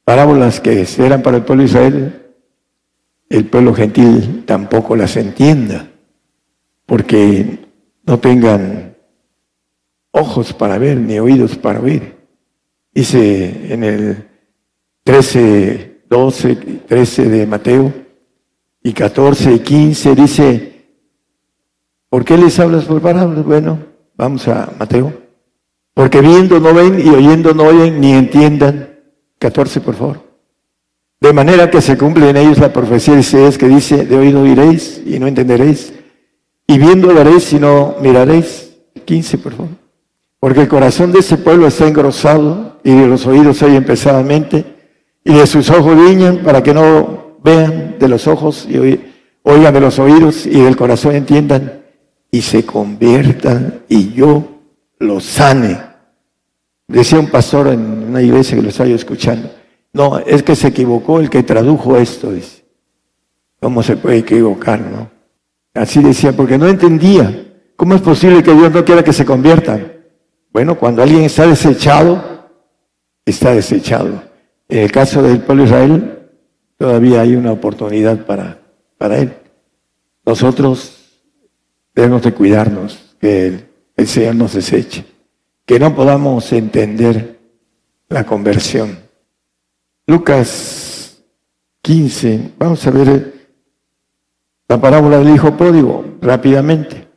parábolas 0.03 0.60
que 0.60 0.86
eran 0.98 1.22
para 1.22 1.38
el 1.38 1.43
pueblo 1.43 1.63
de 1.63 1.69
Israel 1.69 2.19
el 3.29 3.46
pueblo 3.46 3.74
gentil 3.74 4.43
tampoco 4.46 4.96
las 4.96 5.15
entienda, 5.15 5.91
porque 6.86 7.60
no 8.03 8.19
tengan 8.19 8.98
ojos 10.12 10.51
para 10.53 10.79
ver 10.79 10.98
ni 10.98 11.19
oídos 11.19 11.55
para 11.55 11.79
oír. 11.79 12.15
Dice 12.91 13.72
en 13.72 13.84
el 13.84 14.27
13, 15.03 16.05
12, 16.10 16.55
13 16.88 17.29
de 17.29 17.46
Mateo 17.46 17.93
y 18.81 18.93
14 18.93 19.53
y 19.53 19.60
15, 19.60 20.15
dice, 20.15 20.86
¿por 22.10 22.25
qué 22.25 22.36
les 22.36 22.60
hablas 22.60 22.86
por 22.86 23.00
parábolas? 23.00 23.46
Bueno, 23.46 23.79
vamos 24.15 24.48
a 24.48 24.74
Mateo. 24.79 25.28
Porque 25.93 26.22
viendo 26.22 26.60
no 26.60 26.74
ven 26.74 27.00
y 27.05 27.10
oyendo 27.10 27.53
no 27.53 27.63
oyen 27.63 28.00
ni 28.00 28.13
entiendan. 28.13 28.89
14, 29.39 29.81
por 29.81 29.96
favor. 29.96 30.29
De 31.19 31.34
manera 31.34 31.69
que 31.69 31.81
se 31.81 31.98
cumple 31.98 32.29
en 32.29 32.38
ellos 32.38 32.60
la 32.60 32.72
profecía 32.72 33.13
de 33.13 33.22
Isaías 33.22 33.58
que 33.58 33.67
dice, 33.67 34.05
de 34.05 34.17
oído 34.17 34.41
oiréis 34.41 35.01
y 35.05 35.19
no 35.19 35.27
entenderéis, 35.27 35.93
y 36.65 36.77
viendo 36.77 37.13
daréis 37.13 37.51
y 37.51 37.60
no 37.60 37.96
miraréis. 38.01 38.69
15, 39.05 39.38
por 39.39 39.53
favor. 39.53 39.72
Porque 40.39 40.62
el 40.62 40.67
corazón 40.69 41.12
de 41.12 41.19
ese 41.19 41.38
pueblo 41.38 41.67
está 41.67 41.88
engrosado 41.88 42.79
y 42.84 42.91
de 42.96 43.08
los 43.08 43.25
oídos 43.27 43.62
oyen 43.62 43.84
pesadamente 43.84 44.63
y 45.24 45.34
de 45.34 45.48
sus 45.48 45.69
ojos 45.69 45.98
viñan 45.98 46.38
para 46.38 46.63
que 46.63 46.74
no 46.74 47.38
vean 47.43 47.98
de 48.00 48.08
los 48.08 48.27
ojos 48.27 48.65
y 48.69 49.00
oigan 49.43 49.74
de 49.74 49.81
los 49.81 50.00
oídos 50.00 50.46
y 50.46 50.62
del 50.62 50.77
corazón 50.77 51.15
entiendan 51.15 51.81
y 52.32 52.41
se 52.41 52.65
conviertan 52.65 53.82
y 53.89 54.13
yo 54.13 54.59
los 54.99 55.23
sane. 55.23 55.79
Decía 56.88 57.19
un 57.19 57.27
pastor 57.27 57.69
en 57.69 57.79
una 58.09 58.21
iglesia 58.21 58.57
que 58.57 58.63
lo 58.63 58.69
estaba 58.69 58.89
escuchando. 58.89 59.49
No, 59.93 60.19
es 60.19 60.43
que 60.43 60.55
se 60.55 60.67
equivocó 60.67 61.19
el 61.19 61.29
que 61.29 61.43
tradujo 61.43 61.97
esto, 61.97 62.31
dice. 62.31 62.65
¿Cómo 63.59 63.81
se 63.83 63.97
puede 63.97 64.19
equivocar, 64.19 64.79
no? 64.79 65.09
Así 65.73 66.01
decía, 66.01 66.33
porque 66.33 66.57
no 66.57 66.67
entendía. 66.67 67.47
¿Cómo 67.75 67.95
es 67.95 68.01
posible 68.01 68.43
que 68.43 68.53
Dios 68.53 68.71
no 68.71 68.83
quiera 68.85 69.03
que 69.03 69.13
se 69.13 69.25
conviertan? 69.25 69.93
Bueno, 70.51 70.75
cuando 70.77 71.01
alguien 71.01 71.23
está 71.23 71.47
desechado, 71.47 72.49
está 73.25 73.53
desechado. 73.53 74.23
En 74.67 74.79
el 74.79 74.91
caso 74.91 75.21
del 75.21 75.41
pueblo 75.41 75.63
de 75.63 75.69
Israel, 75.69 76.19
todavía 76.77 77.21
hay 77.21 77.35
una 77.35 77.51
oportunidad 77.51 78.25
para, 78.25 78.59
para 78.97 79.17
él. 79.17 79.33
Nosotros 80.25 80.97
debemos 81.93 82.21
de 82.23 82.33
cuidarnos, 82.33 83.15
que 83.19 83.68
el, 83.99 84.07
Señor 84.07 84.35
nos 84.35 84.53
deseche, 84.53 85.05
que 85.65 85.79
no 85.79 85.95
podamos 85.95 86.51
entender 86.53 87.39
la 88.07 88.25
conversión. 88.25 88.99
Lucas 90.07 91.21
15, 91.81 92.51
vamos 92.57 92.85
a 92.85 92.91
ver 92.91 93.33
la 94.67 94.79
parábola 94.79 95.19
del 95.19 95.33
hijo 95.33 95.55
pródigo 95.55 96.05
rápidamente. 96.21 97.07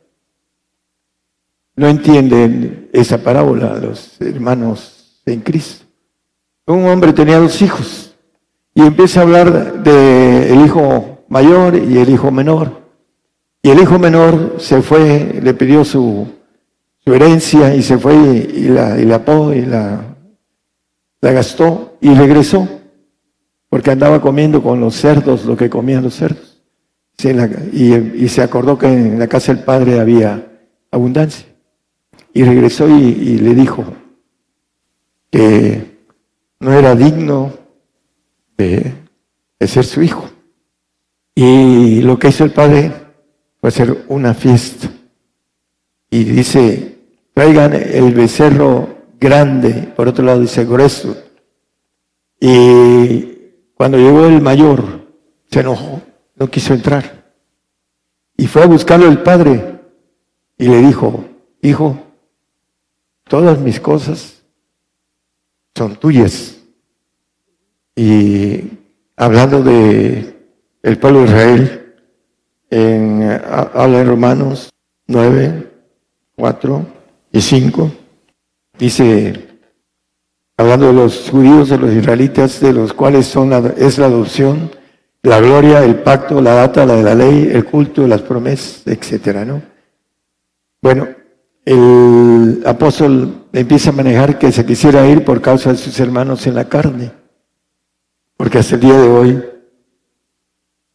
No 1.75 1.87
entienden 1.87 2.89
esa 2.93 3.17
parábola 3.17 3.75
los 3.79 4.19
hermanos 4.21 5.21
en 5.25 5.41
Cristo. 5.41 5.85
Un 6.67 6.85
hombre 6.85 7.13
tenía 7.13 7.39
dos 7.39 7.61
hijos 7.61 8.15
y 8.75 8.81
empieza 8.81 9.19
a 9.19 9.23
hablar 9.23 9.83
del 9.83 10.63
hijo 10.63 11.25
mayor 11.29 11.75
y 11.75 11.97
el 11.97 12.09
hijo 12.09 12.31
menor. 12.31 12.83
Y 13.61 13.69
el 13.69 13.79
hijo 13.79 13.97
menor 13.97 14.55
se 14.59 14.81
fue, 14.81 15.39
le 15.41 15.53
pidió 15.53 15.83
su, 15.85 16.27
herencia 17.05 17.75
y 17.75 17.83
se 17.83 17.97
fue 17.97 18.15
y, 18.15 18.69
la, 18.69 18.99
y 18.99 19.05
la 19.05 19.23
y 19.55 19.61
la, 19.61 20.15
la 21.21 21.31
gastó 21.31 21.97
y 21.99 22.13
regresó 22.13 22.67
porque 23.69 23.89
andaba 23.91 24.21
comiendo 24.21 24.61
con 24.61 24.79
los 24.79 24.95
cerdos 24.95 25.45
lo 25.45 25.57
que 25.57 25.69
comían 25.69 26.03
los 26.03 26.15
cerdos. 26.15 26.61
y, 27.73 28.27
se 28.27 28.41
acordó 28.41 28.77
que 28.77 28.87
en 28.87 29.17
la 29.17 29.27
casa 29.27 29.53
del 29.53 29.63
padre 29.63 29.99
había 29.99 30.47
abundancia. 30.91 31.47
Y 32.33 32.43
regresó 32.43 32.87
y, 32.87 33.39
le 33.39 33.55
dijo 33.55 33.83
que 35.31 35.97
no 36.59 36.71
era 36.71 36.95
digno 36.95 37.51
de 38.57 38.93
ser 39.61 39.85
su 39.85 40.03
hijo. 40.03 40.29
Y 41.33 42.01
lo 42.01 42.19
que 42.19 42.27
hizo 42.27 42.43
el 42.43 42.51
padre 42.51 42.91
fue 43.59 43.69
hacer 43.69 44.05
una 44.07 44.33
fiesta. 44.33 44.87
Y 46.11 46.25
dice, 46.25 46.92
traigan 47.33 47.73
el 47.73 48.13
becerro 48.13 48.87
grande, 49.19 49.91
por 49.95 50.07
otro 50.07 50.23
lado 50.23 50.41
dice 50.41 50.65
grueso. 50.65 51.15
Y 52.39 53.37
cuando 53.75 53.97
llegó 53.97 54.25
el 54.25 54.41
mayor, 54.41 55.07
se 55.49 55.61
enojó, 55.61 56.01
no 56.35 56.49
quiso 56.49 56.73
entrar. 56.73 57.23
Y 58.35 58.47
fue 58.47 58.63
a 58.63 58.67
buscarlo 58.67 59.07
el 59.07 59.21
padre 59.21 59.79
y 60.57 60.67
le 60.67 60.81
dijo, 60.81 61.25
hijo, 61.61 61.97
todas 63.23 63.59
mis 63.59 63.79
cosas 63.79 64.43
son 65.75 65.95
tuyas. 65.95 66.59
Y 67.95 68.71
hablando 69.15 69.63
de 69.63 70.35
el 70.81 70.97
pueblo 70.97 71.19
de 71.21 71.25
Israel, 71.25 71.95
en, 72.69 73.41
habla 73.73 74.01
en 74.01 74.07
Romanos 74.07 74.69
9, 75.07 75.71
4 76.35 77.02
y 77.33 77.41
5, 77.41 77.91
dice, 78.77 79.33
hablando 80.55 80.87
de 80.87 80.93
los 80.93 81.31
judíos, 81.31 81.67
de 81.67 81.79
los 81.79 81.91
israelitas, 81.91 82.61
de 82.61 82.71
los 82.71 82.93
cuales 82.93 83.25
son 83.25 83.51
es 83.75 83.97
la 83.97 84.05
adopción, 84.05 84.69
la 85.23 85.41
gloria, 85.41 85.83
el 85.83 85.95
pacto, 85.95 86.39
la 86.41 86.53
data, 86.53 86.85
la 86.85 86.95
de 86.95 87.03
la 87.03 87.15
ley, 87.15 87.49
el 87.51 87.65
culto, 87.65 88.07
las 88.07 88.21
promesas, 88.21 88.83
etcétera, 88.85 89.45
¿no? 89.45 89.63
Bueno, 90.79 91.07
el 91.65 92.61
apóstol 92.67 93.47
empieza 93.51 93.89
a 93.89 93.93
manejar 93.93 94.37
que 94.37 94.51
se 94.51 94.63
quisiera 94.63 95.07
ir 95.07 95.25
por 95.25 95.41
causa 95.41 95.71
de 95.71 95.77
sus 95.77 95.99
hermanos 95.99 96.45
en 96.45 96.53
la 96.53 96.69
carne, 96.69 97.13
porque 98.37 98.59
hasta 98.59 98.75
el 98.75 98.81
día 98.81 98.99
de 98.99 99.09
hoy 99.09 99.43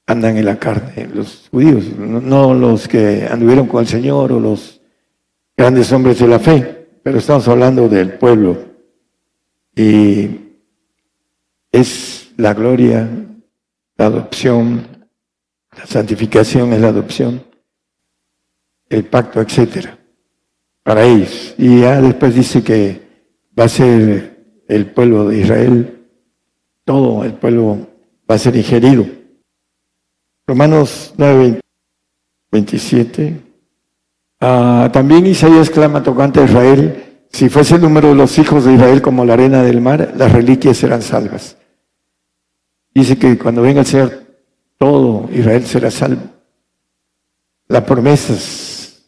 andan 0.07 0.37
en 0.37 0.45
la 0.45 0.57
carne, 0.57 1.09
los 1.13 1.49
judíos, 1.51 1.85
no 1.99 2.55
los 2.55 2.87
que 2.87 3.27
anduvieron 3.29 3.67
con 3.67 3.81
el 3.81 3.89
Señor 3.89 4.31
o 4.31 4.39
los 4.39 4.78
grandes 5.59 5.91
hombres 5.91 6.21
de 6.21 6.29
la 6.29 6.39
fe, 6.39 6.87
pero 7.03 7.19
estamos 7.19 7.49
hablando 7.49 7.89
del 7.89 8.13
pueblo 8.13 8.57
y 9.75 10.31
es 11.73 12.33
la 12.37 12.55
gloria, 12.55 13.11
la 13.97 14.07
adopción, 14.07 14.87
la 15.77 15.85
santificación 15.85 16.73
es 16.73 16.81
la 16.81 16.89
adopción, 16.89 17.43
el 18.89 19.05
pacto, 19.07 19.41
etcétera, 19.41 19.99
para 20.85 21.03
ellos. 21.05 21.57
Y 21.59 21.81
ya 21.81 22.01
después 22.01 22.37
dice 22.37 22.63
que 22.63 23.03
va 23.59 23.65
a 23.65 23.69
ser 23.69 24.63
el 24.69 24.87
pueblo 24.93 25.29
de 25.29 25.39
Israel, 25.39 26.07
todo 26.85 27.25
el 27.25 27.35
pueblo 27.35 27.89
va 28.31 28.37
a 28.37 28.39
ser 28.39 28.55
ingerido. 28.55 29.05
Romanos 30.47 31.15
9, 31.19 31.59
27. 32.53 33.48
Ah, 34.41 34.91
también 34.93 35.27
Isaías 35.27 35.71
clama 35.71 36.03
tocante 36.03 36.41
a 36.41 36.45
Israel, 36.45 37.09
si 37.31 37.49
fuese 37.49 37.75
el 37.75 37.83
número 37.83 38.09
de 38.09 38.15
los 38.15 38.39
hijos 38.39 38.65
de 38.65 38.75
Israel 38.75 39.03
como 39.03 39.25
la 39.25 39.35
arena 39.35 39.63
del 39.63 39.81
mar, 39.81 40.15
las 40.17 40.33
reliquias 40.33 40.77
serán 40.77 41.03
salvas. 41.03 41.57
Dice 42.95 43.19
que 43.19 43.37
cuando 43.37 43.63
venga 43.63 43.81
el 43.81 43.87
Señor, 43.87 44.23
todo 44.77 45.29
Israel 45.33 45.65
será 45.67 45.91
salvo. 45.91 46.23
Las 47.67 47.85
promesas 47.85 49.03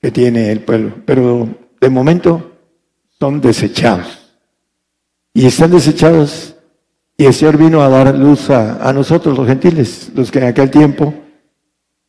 que 0.00 0.10
tiene 0.10 0.52
el 0.52 0.60
pueblo, 0.60 0.94
pero 1.04 1.48
de 1.80 1.90
momento 1.90 2.52
son 3.18 3.40
desechados. 3.40 4.18
Y 5.34 5.46
están 5.46 5.70
desechados 5.70 6.54
y 7.16 7.24
el 7.24 7.34
Señor 7.34 7.56
vino 7.56 7.82
a 7.82 7.88
dar 7.88 8.14
luz 8.16 8.50
a, 8.50 8.92
nosotros 8.92 9.36
los 9.36 9.46
gentiles, 9.46 10.10
los 10.14 10.30
que 10.30 10.38
en 10.38 10.44
aquel 10.46 10.70
tiempo 10.70 11.14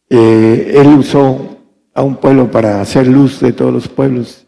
eh, 0.10 0.74
Él 0.76 0.88
usó 0.88 1.53
a 1.94 2.02
un 2.02 2.16
pueblo 2.16 2.50
para 2.50 2.82
hacer 2.82 3.08
luz 3.08 3.40
de 3.40 3.54
todos 3.54 3.74
los 3.74 3.88
pueblos 3.88 4.46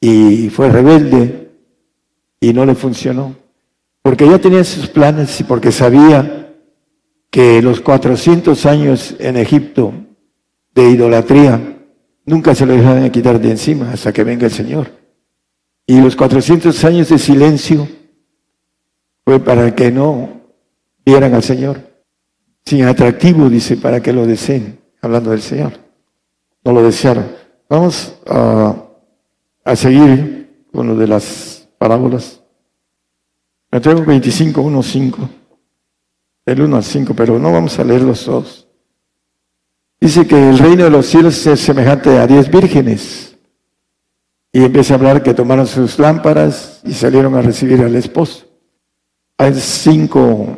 y 0.00 0.48
fue 0.50 0.70
rebelde 0.70 1.50
y 2.40 2.52
no 2.52 2.64
le 2.64 2.74
funcionó. 2.74 3.36
Porque 4.02 4.26
ya 4.26 4.38
tenía 4.38 4.64
sus 4.64 4.88
planes 4.88 5.38
y 5.40 5.44
porque 5.44 5.72
sabía 5.72 6.54
que 7.30 7.60
los 7.60 7.80
400 7.80 8.66
años 8.66 9.14
en 9.18 9.36
Egipto 9.36 9.92
de 10.74 10.90
idolatría 10.90 11.76
nunca 12.24 12.54
se 12.54 12.64
lo 12.64 12.72
dejaban 12.74 13.10
quitar 13.10 13.40
de 13.40 13.50
encima 13.50 13.90
hasta 13.92 14.12
que 14.12 14.24
venga 14.24 14.46
el 14.46 14.52
Señor. 14.52 14.90
Y 15.86 16.00
los 16.00 16.16
400 16.16 16.84
años 16.84 17.08
de 17.08 17.18
silencio 17.18 17.88
fue 19.24 19.40
para 19.40 19.74
que 19.74 19.90
no 19.90 20.40
vieran 21.04 21.34
al 21.34 21.42
Señor. 21.42 21.90
Sin 22.64 22.84
atractivo, 22.84 23.48
dice, 23.48 23.76
para 23.76 24.00
que 24.00 24.12
lo 24.12 24.26
deseen, 24.26 24.78
hablando 25.00 25.30
del 25.30 25.40
Señor. 25.40 25.89
No 26.64 26.72
lo 26.72 26.82
desearon. 26.82 27.26
Vamos 27.68 28.18
a, 28.26 28.74
a 29.64 29.76
seguir 29.76 30.66
con 30.72 30.88
lo 30.88 30.96
de 30.96 31.06
las 31.06 31.68
parábolas. 31.78 32.42
Mateo 33.70 34.04
25, 34.04 34.60
1, 34.60 34.82
5. 34.82 35.28
El 36.46 36.62
1 36.62 36.76
al 36.76 36.84
5, 36.84 37.14
pero 37.14 37.38
no 37.38 37.52
vamos 37.52 37.78
a 37.78 37.84
leerlos 37.84 38.24
todos. 38.24 38.66
Dice 40.00 40.26
que 40.26 40.48
el 40.48 40.58
reino 40.58 40.84
de 40.84 40.90
los 40.90 41.06
cielos 41.06 41.46
es 41.46 41.60
semejante 41.60 42.18
a 42.18 42.26
diez 42.26 42.50
vírgenes. 42.50 43.36
Y 44.52 44.64
empieza 44.64 44.94
a 44.94 44.96
hablar 44.96 45.22
que 45.22 45.34
tomaron 45.34 45.66
sus 45.66 45.98
lámparas 45.98 46.80
y 46.84 46.92
salieron 46.92 47.34
a 47.36 47.42
recibir 47.42 47.80
al 47.82 47.94
esposo. 47.94 48.46
Hay 49.38 49.54
cinco 49.54 50.56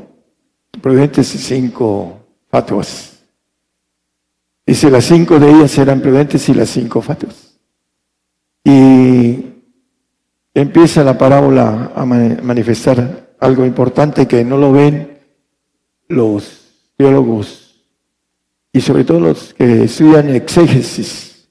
prudentes 0.81 1.35
y 1.35 1.39
cinco 1.39 2.19
fatuas. 2.49 3.12
Dice, 4.73 4.91
las 4.91 5.05
cinco 5.05 5.39
de 5.39 5.51
ellas 5.51 5.77
eran 5.77 6.01
prudentes 6.01 6.49
y 6.49 6.55
las 6.55 6.71
cinco 6.71 7.03
fatuas. 7.03 7.59
Y 8.65 9.45
empieza 10.55 11.05
la 11.05 11.19
parábola 11.19 11.93
a 11.95 12.07
manifestar 12.07 13.35
algo 13.39 13.67
importante 13.67 14.27
que 14.27 14.43
no 14.43 14.57
lo 14.57 14.73
ven 14.73 15.19
los 16.09 16.71
teólogos 16.97 17.85
y 18.73 18.81
sobre 18.81 19.05
todo 19.05 19.21
los 19.21 19.53
que 19.53 19.85
estudian 19.85 20.31
exégesis. 20.31 21.51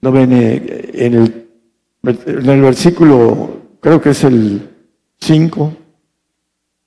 No 0.00 0.12
ven 0.12 0.32
eh, 0.34 0.90
en 0.94 1.14
el, 1.14 1.48
en 2.04 2.48
el 2.48 2.60
versículo, 2.60 3.60
creo 3.80 4.00
que 4.00 4.10
es 4.10 4.22
el 4.22 4.70
5, 5.18 5.72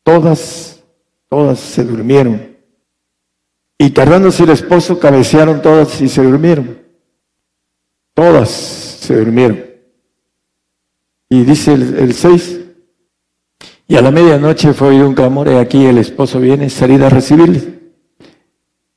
todas, 0.04 0.82
todas 1.28 1.60
se 1.60 1.84
durmieron. 1.84 2.51
Y 3.82 3.90
tardándose 3.90 4.44
el 4.44 4.52
esposo, 4.52 5.00
cabecearon 5.00 5.60
todas 5.60 6.00
y 6.02 6.08
se 6.08 6.22
durmieron. 6.22 6.78
Todas 8.14 8.48
se 8.52 9.16
durmieron. 9.16 9.66
Y 11.28 11.44
dice 11.44 11.74
el 11.74 12.14
6, 12.14 12.60
y 13.88 13.96
a 13.96 14.04
la 14.04 14.12
medianoche 14.12 14.74
fue 14.74 14.90
oído 14.90 15.08
un 15.08 15.16
clamor, 15.16 15.48
y 15.48 15.56
aquí 15.56 15.84
el 15.84 15.98
esposo 15.98 16.40
viene, 16.40 16.70
salida 16.70 17.08
a 17.08 17.10
recibirle. 17.10 17.80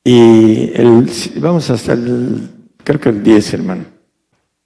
Y 0.04 0.72
el, 0.74 1.10
vamos 1.36 1.70
hasta 1.70 1.94
el, 1.94 2.50
creo 2.84 3.00
que 3.00 3.08
el 3.08 3.22
10, 3.22 3.54
hermano. 3.54 3.86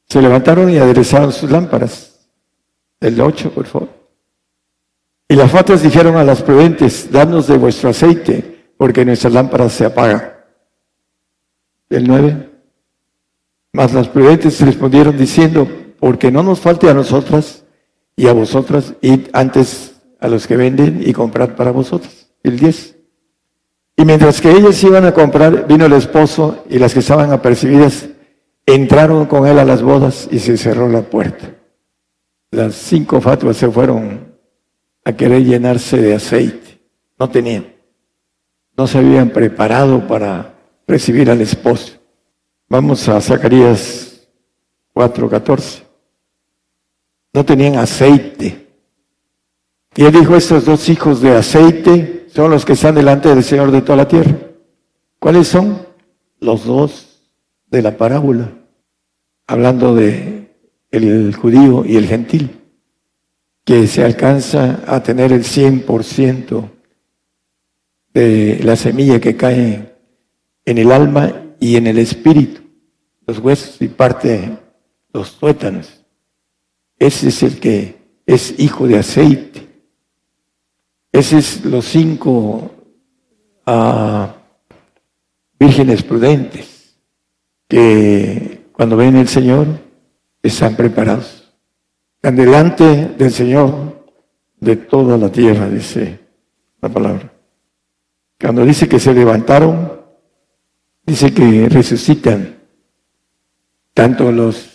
Se 0.09 0.21
levantaron 0.21 0.69
y 0.69 0.79
aderezaron 0.79 1.33
sus 1.33 1.49
lámparas. 1.49 2.29
El 2.99 3.21
8, 3.21 3.53
por 3.53 3.67
favor. 3.67 3.91
Y 5.29 5.37
las 5.37 5.49
fatas 5.49 5.81
dijeron 5.81 6.17
a 6.17 6.25
las 6.25 6.43
prudentes, 6.43 7.09
danos 7.09 7.47
de 7.47 7.57
vuestro 7.57 7.91
aceite, 7.91 8.58
porque 8.79 9.05
nuestras 9.05 9.35
lámparas 9.35 9.73
se 9.73 9.85
apagan. 9.85 10.33
El 11.91 12.07
9. 12.07 12.51
Mas 13.73 13.93
las 13.93 14.09
prudentes 14.09 14.61
respondieron 14.63 15.19
diciendo, 15.19 15.69
porque 15.99 16.31
no 16.31 16.43
nos 16.43 16.61
falte 16.61 16.89
a 16.89 16.95
nosotras 16.95 17.65
y 18.17 18.29
a 18.29 18.33
vosotras, 18.33 18.95
id 19.03 19.29
antes 19.33 19.97
a 20.21 20.29
los 20.29 20.47
que 20.47 20.57
venden 20.57 21.03
y 21.05 21.13
comprad 21.13 21.51
para 21.51 21.73
vosotros. 21.73 22.31
El 22.43 22.59
10. 22.59 22.97
Y 23.97 24.05
mientras 24.05 24.41
que 24.41 24.53
ellas 24.53 24.83
iban 24.85 25.05
a 25.05 25.13
comprar, 25.13 25.67
vino 25.67 25.87
el 25.87 25.93
esposo 25.93 26.65
y 26.71 26.79
las 26.79 26.95
que 26.95 27.01
estaban 27.01 27.33
apercibidas 27.33 28.09
entraron 28.65 29.27
con 29.27 29.47
él 29.47 29.59
a 29.59 29.65
las 29.65 29.83
bodas 29.83 30.29
y 30.31 30.39
se 30.39 30.57
cerró 30.57 30.89
la 30.89 31.03
puerta. 31.03 31.51
Las 32.51 32.75
cinco 32.77 33.21
fatuas 33.21 33.57
se 33.57 33.69
fueron 33.69 34.35
a 35.05 35.13
querer 35.13 35.43
llenarse 35.43 35.97
de 36.01 36.15
aceite. 36.15 36.81
No 37.19 37.29
tenían. 37.29 37.78
No 38.79 38.87
se 38.87 38.99
habían 38.99 39.31
preparado 39.31 40.07
para 40.07 40.55
recibir 40.87 41.31
al 41.31 41.43
esposo. 41.43 41.99
Vamos 42.69 43.07
a 43.09 43.21
Zacarías 43.21 44.29
4:14 44.95 45.89
no 47.33 47.45
tenían 47.45 47.77
aceite. 47.77 48.67
Y 49.95 50.05
él 50.05 50.13
dijo, 50.13 50.37
estos 50.37 50.65
dos 50.65 50.89
hijos 50.89 51.21
de 51.21 51.37
aceite 51.37 52.27
son 52.33 52.51
los 52.51 52.65
que 52.65 52.75
están 52.75 52.95
delante 52.95 53.29
del 53.29 53.43
Señor 53.43 53.71
de 53.71 53.83
toda 53.83 53.97
la 53.97 54.09
tierra. 54.09 54.37
¿Cuáles 55.19 55.49
son? 55.49 55.87
Los 56.41 56.65
dos 56.65 57.31
de 57.67 57.83
la 57.83 57.97
parábola, 57.97 58.53
hablando 59.47 59.95
de 59.95 60.57
el 60.91 61.35
judío 61.35 61.85
y 61.85 61.97
el 61.97 62.07
gentil, 62.07 62.61
que 63.65 63.87
se 63.87 64.05
alcanza 64.05 64.81
a 64.87 65.03
tener 65.03 65.33
el 65.33 65.45
100% 65.45 66.71
la 68.63 68.77
semilla 68.77 69.21
que 69.21 69.37
cae 69.37 69.95
en 70.65 70.79
el 70.79 70.93
alma 70.93 71.55
y 71.61 71.77
en 71.77 71.87
el 71.87 71.99
espíritu, 71.99 72.61
los 73.27 73.39
huesos 73.39 73.81
y 73.81 73.89
parte 73.89 74.59
los 75.13 75.39
tuétanos. 75.39 76.05
Ese 76.99 77.29
es 77.29 77.43
el 77.43 77.61
que 77.61 77.97
es 78.27 78.59
hijo 78.59 78.87
de 78.87 78.99
aceite. 78.99 79.67
Ese 81.13 81.39
es 81.39 81.65
los 81.65 81.85
cinco 81.87 82.71
ah, 83.67 84.35
vírgenes 85.59 86.03
prudentes 86.03 86.99
que 87.69 88.67
cuando 88.73 88.97
ven 88.97 89.17
el 89.17 89.29
Señor 89.29 89.67
están 90.43 90.77
preparados. 90.77 91.53
Delante 92.23 93.15
del 93.17 93.31
Señor 93.31 94.07
de 94.61 94.77
toda 94.77 95.17
la 95.17 95.31
tierra, 95.31 95.69
dice 95.69 96.19
la 96.81 96.89
palabra. 96.89 97.38
Cuando 98.41 98.65
dice 98.65 98.89
que 98.89 99.01
se 99.01 99.13
levantaron, 99.13 99.93
dice 101.05 101.33
que 101.33 101.69
resucitan 101.69 102.59
tanto 103.95 104.31
los 104.31 104.71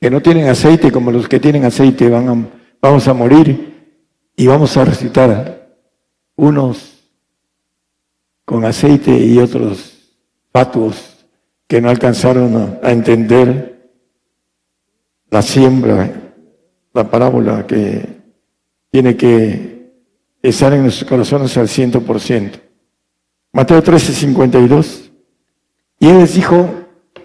que 0.00 0.10
no 0.10 0.20
tienen 0.20 0.48
aceite 0.48 0.90
como 0.90 1.12
los 1.12 1.28
que 1.28 1.38
tienen 1.38 1.64
aceite 1.64 2.10
van 2.10 2.50
vamos 2.80 3.08
a 3.08 3.14
morir 3.14 3.94
y 4.36 4.46
vamos 4.46 4.76
a 4.76 4.84
resucitar 4.84 5.68
unos 6.36 7.04
con 8.44 8.64
aceite 8.64 9.16
y 9.16 9.38
otros 9.38 10.12
fatuos 10.52 11.26
que 11.66 11.80
no 11.80 11.88
alcanzaron 11.90 12.78
a, 12.82 12.90
entender 12.90 13.90
la 15.30 15.42
siembra, 15.42 16.32
la 16.94 17.10
parábola 17.10 17.66
que 17.66 18.06
tiene 18.90 19.16
que 19.16 19.75
estar 20.42 20.72
en 20.72 20.82
nuestros 20.82 21.08
corazones 21.08 21.56
al 21.56 21.68
ciento 21.68 22.00
por 22.00 22.20
ciento. 22.20 22.58
Mateo 23.52 23.82
13, 23.82 24.12
52. 24.12 25.10
Y 25.98 26.08
él 26.08 26.18
les 26.18 26.34
dijo, 26.34 26.68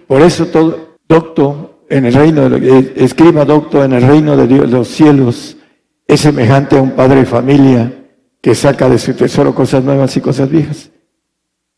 por 0.06 0.22
eso 0.22 0.46
todo 0.46 0.96
docto 1.08 1.84
en 1.88 2.06
el 2.06 2.14
reino, 2.14 2.48
de, 2.48 2.78
eh, 2.78 2.92
escriba 2.96 3.44
doctor, 3.44 3.84
en 3.84 3.92
el 3.92 4.02
reino 4.02 4.36
de 4.36 4.46
Dios, 4.46 4.70
los 4.70 4.88
cielos, 4.88 5.56
es 6.06 6.20
semejante 6.20 6.78
a 6.78 6.82
un 6.82 6.92
padre 6.92 7.20
de 7.20 7.26
familia 7.26 7.92
que 8.40 8.54
saca 8.54 8.88
de 8.88 8.98
su 8.98 9.14
tesoro 9.14 9.54
cosas 9.54 9.84
nuevas 9.84 10.16
y 10.16 10.20
cosas 10.20 10.48
viejas. 10.48 10.90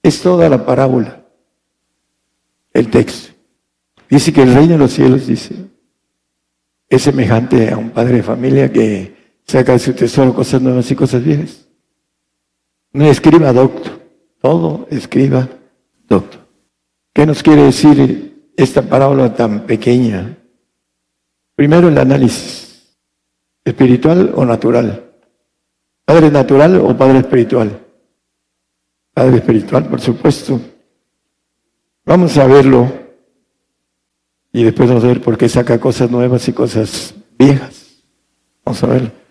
Es 0.03 0.23
toda 0.23 0.49
la 0.49 0.65
parábola, 0.65 1.25
el 2.73 2.91
texto. 2.91 3.35
Dice 4.09 4.33
que 4.33 4.43
el 4.43 4.55
reino 4.55 4.75
de 4.75 4.79
los 4.79 4.93
cielos, 4.93 5.27
dice, 5.27 5.55
es 6.89 7.03
semejante 7.03 7.73
a 7.73 7.77
un 7.77 7.91
padre 7.91 8.17
de 8.17 8.23
familia 8.23 8.73
que 8.73 9.14
saca 9.47 9.73
de 9.73 9.79
su 9.79 9.93
tesoro 9.93 10.35
cosas 10.35 10.61
nuevas 10.61 10.91
y 10.91 10.95
cosas 10.95 11.25
viejas. 11.25 11.67
No 12.93 13.05
escriba 13.07 13.53
doctor, 13.53 14.01
todo 14.41 14.87
escriba 14.91 15.49
doctor. 16.09 16.41
¿Qué 17.13 17.27
nos 17.27 17.43
quiere 17.43 17.63
decir 17.63 18.51
esta 18.57 18.83
parábola 18.83 19.35
tan 19.35 19.67
pequeña? 19.67 20.39
Primero 21.55 21.89
el 21.89 21.99
análisis, 21.99 22.97
espiritual 23.65 24.33
o 24.35 24.45
natural. 24.45 25.13
¿Padre 26.05 26.31
natural 26.31 26.77
o 26.77 26.97
padre 26.97 27.19
espiritual? 27.19 27.81
Padre 29.13 29.37
espiritual, 29.37 29.87
por 29.87 30.01
supuesto. 30.01 30.61
Vamos 32.05 32.37
a 32.37 32.47
verlo 32.47 32.93
y 34.53 34.63
después 34.63 34.89
vamos 34.89 35.05
a 35.05 35.09
ver 35.09 35.21
por 35.21 35.39
qué 35.39 35.49
saca 35.49 35.81
cosas 35.81 36.11
nuevas 36.11 36.47
y 36.49 36.53
cosas 36.53 37.15
viejas. 37.39 38.03
Vamos 38.65 38.83
a 38.83 38.87
verlo. 38.87 39.24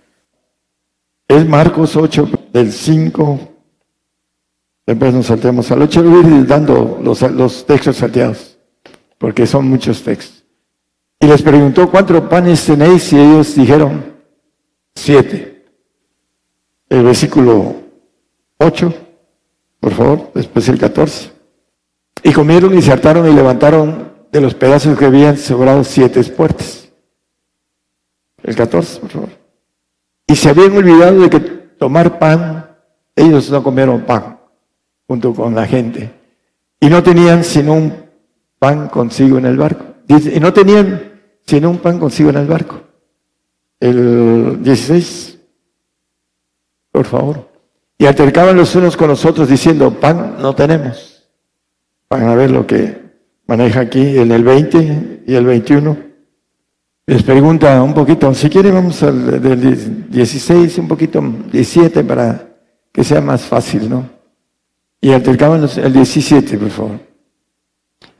Es 1.27 1.47
Marcos 1.47 1.95
8, 1.95 2.29
del 2.51 2.71
5. 2.71 3.39
Después 4.85 5.13
nos 5.13 5.25
saltemos 5.25 5.71
al 5.71 5.81
8. 5.83 6.03
Voy 6.03 6.25
a 6.25 6.43
dando 6.43 6.99
los, 7.01 7.21
los 7.31 7.65
textos 7.65 7.97
salteados, 7.97 8.57
porque 9.17 9.47
son 9.47 9.67
muchos 9.67 10.03
textos. 10.03 10.43
Y 11.19 11.25
les 11.25 11.41
preguntó, 11.41 11.89
¿cuántos 11.89 12.21
panes 12.23 12.65
tenéis? 12.65 13.13
Y 13.13 13.19
ellos 13.19 13.55
dijeron, 13.55 14.03
siete. 14.93 15.65
El 16.89 17.03
versículo 17.03 17.75
8, 18.57 18.93
por 19.79 19.93
favor, 19.93 20.31
después 20.35 20.67
el 20.67 20.77
14. 20.77 21.31
Y 22.23 22.33
comieron 22.33 22.77
y 22.77 22.81
se 22.81 22.91
hartaron 22.91 23.29
y 23.29 23.33
levantaron 23.33 24.11
de 24.31 24.41
los 24.41 24.53
pedazos 24.53 24.97
que 24.97 25.05
habían 25.05 25.37
sobrado 25.37 25.83
siete 25.83 26.23
puertas. 26.25 26.89
El 28.43 28.55
14, 28.55 28.99
por 28.99 29.09
favor. 29.09 29.42
Y 30.27 30.35
se 30.35 30.49
habían 30.49 30.75
olvidado 30.75 31.21
de 31.21 31.29
que 31.29 31.39
tomar 31.39 32.17
pan, 32.17 32.69
ellos 33.15 33.49
no 33.49 33.61
comieron 33.63 34.01
pan 34.01 34.39
junto 35.07 35.33
con 35.33 35.53
la 35.53 35.65
gente. 35.65 36.11
Y 36.79 36.87
no 36.87 37.03
tenían 37.03 37.43
sino 37.43 37.73
un 37.73 37.93
pan 38.59 38.87
consigo 38.87 39.37
en 39.37 39.45
el 39.45 39.57
barco. 39.57 39.85
Y 40.07 40.39
no 40.39 40.53
tenían 40.53 41.13
sino 41.45 41.69
un 41.69 41.77
pan 41.77 41.99
consigo 41.99 42.29
en 42.29 42.37
el 42.37 42.47
barco. 42.47 42.81
El 43.79 44.63
16, 44.63 45.39
por 46.91 47.05
favor. 47.05 47.49
Y 47.97 48.05
altercaban 48.05 48.55
los 48.55 48.75
unos 48.75 48.97
con 48.97 49.09
los 49.09 49.25
otros 49.25 49.49
diciendo, 49.49 49.91
pan 49.91 50.37
no 50.39 50.55
tenemos. 50.55 51.27
Van 52.09 52.23
a 52.23 52.35
ver 52.35 52.51
lo 52.51 52.65
que 52.65 53.01
maneja 53.47 53.81
aquí 53.81 54.17
en 54.17 54.31
el 54.31 54.43
20 54.43 55.23
y 55.27 55.35
el 55.35 55.45
21. 55.45 56.12
Les 57.05 57.21
pregunta 57.21 57.83
un 57.83 57.93
poquito, 57.93 58.33
si 58.33 58.49
quiere 58.49 58.71
vamos 58.71 59.03
al 59.03 59.41
del 59.41 60.09
16, 60.09 60.77
un 60.77 60.87
poquito 60.87 61.21
17 61.51 62.01
para 62.05 62.47
que 62.93 63.03
sea 63.03 63.19
más 63.19 63.41
fácil, 63.41 63.89
¿no? 63.89 64.09
Y 65.01 65.11
altercaban 65.11 65.67
el 65.75 65.93
17, 65.93 66.57
por 66.57 66.69
favor. 66.69 66.99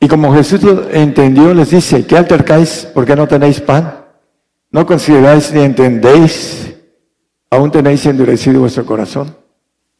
Y 0.01 0.07
como 0.09 0.33
Jesús 0.33 0.61
entendió, 0.91 1.53
les 1.53 1.69
dice, 1.69 2.05
¿qué 2.05 2.17
altercáis? 2.17 2.85
¿Por 2.93 3.05
qué 3.05 3.15
no 3.15 3.25
tenéis 3.25 3.61
pan? 3.61 4.03
¿No 4.69 4.85
consideráis 4.85 5.53
ni 5.53 5.61
entendéis? 5.61 6.75
¿Aún 7.49 7.71
tenéis 7.71 8.05
endurecido 8.05 8.61
vuestro 8.61 8.85
corazón? 8.85 9.33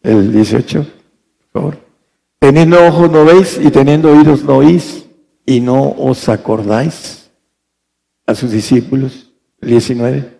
El 0.02 0.34
18, 0.34 0.86
por 1.54 1.62
favor. 1.62 1.78
Teniendo 2.38 2.86
ojos 2.86 3.10
no 3.10 3.24
veis 3.24 3.58
y 3.63 3.72
teniendo 3.72 4.12
oídos 4.12 4.43
no 4.43 4.58
oís 4.58 5.06
y 5.46 5.62
no 5.62 5.96
os 5.98 6.28
acordáis 6.28 7.22
a 8.25 8.36
sus 8.36 8.51
discípulos. 8.51 9.31
El 9.62 9.69
19. 9.69 10.39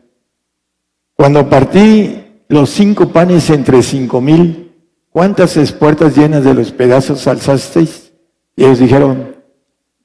Cuando 1.16 1.50
partí 1.50 2.24
los 2.50 2.70
cinco 2.70 3.10
panes 3.10 3.50
entre 3.50 3.82
cinco 3.82 4.20
mil, 4.20 4.72
¿cuántas 5.10 5.58
espuertas 5.58 6.18
llenas 6.18 6.44
de 6.44 6.54
los 6.54 6.72
pedazos 6.72 7.26
alzasteis? 7.28 8.12
Y 8.56 8.64
ellos 8.64 8.80
dijeron, 8.80 9.36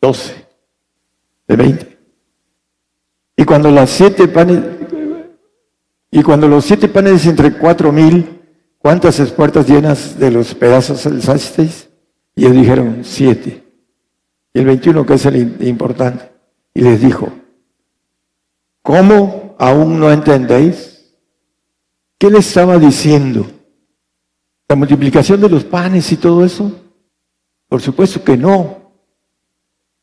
doce 0.01 0.47
de 1.47 1.57
veinte. 1.57 1.99
Y 3.37 3.45
cuando 3.45 3.71
las 3.71 3.91
siete 3.91 4.29
panes, 4.29 4.61
y 6.11 6.23
cuando 6.23 6.49
los 6.49 6.65
siete 6.65 6.89
panes 6.89 7.27
entre 7.27 7.53
cuatro 7.59 7.93
mil, 7.93 8.41
¿cuántas 8.79 9.21
espuertas 9.21 9.69
llenas 9.69 10.19
de 10.19 10.31
los 10.31 10.55
pedazos 10.55 11.07
alzasteis? 11.07 11.89
Y 12.35 12.45
ellos 12.45 12.57
dijeron, 12.57 12.99
siete. 13.03 13.65
Y 14.55 14.61
el 14.61 14.67
21, 14.67 15.05
que 15.05 15.15
es 15.15 15.27
el 15.27 15.67
importante, 15.67 16.31
y 16.75 16.83
les 16.83 17.01
dijo, 17.01 17.33
¿cómo 18.89 19.55
aún 19.59 20.01
no 20.01 20.11
entendéis? 20.11 21.13
¿Qué 22.17 22.31
les 22.31 22.49
estaba 22.49 22.79
diciendo? 22.79 23.47
¿La 24.67 24.77
multiplicación 24.77 25.43
de 25.43 25.51
los 25.51 25.63
panes 25.63 26.11
y 26.11 26.17
todo 26.17 26.43
eso? 26.43 26.73
Por 27.69 27.83
supuesto 27.83 28.25
que 28.25 28.39
no. 28.39 28.95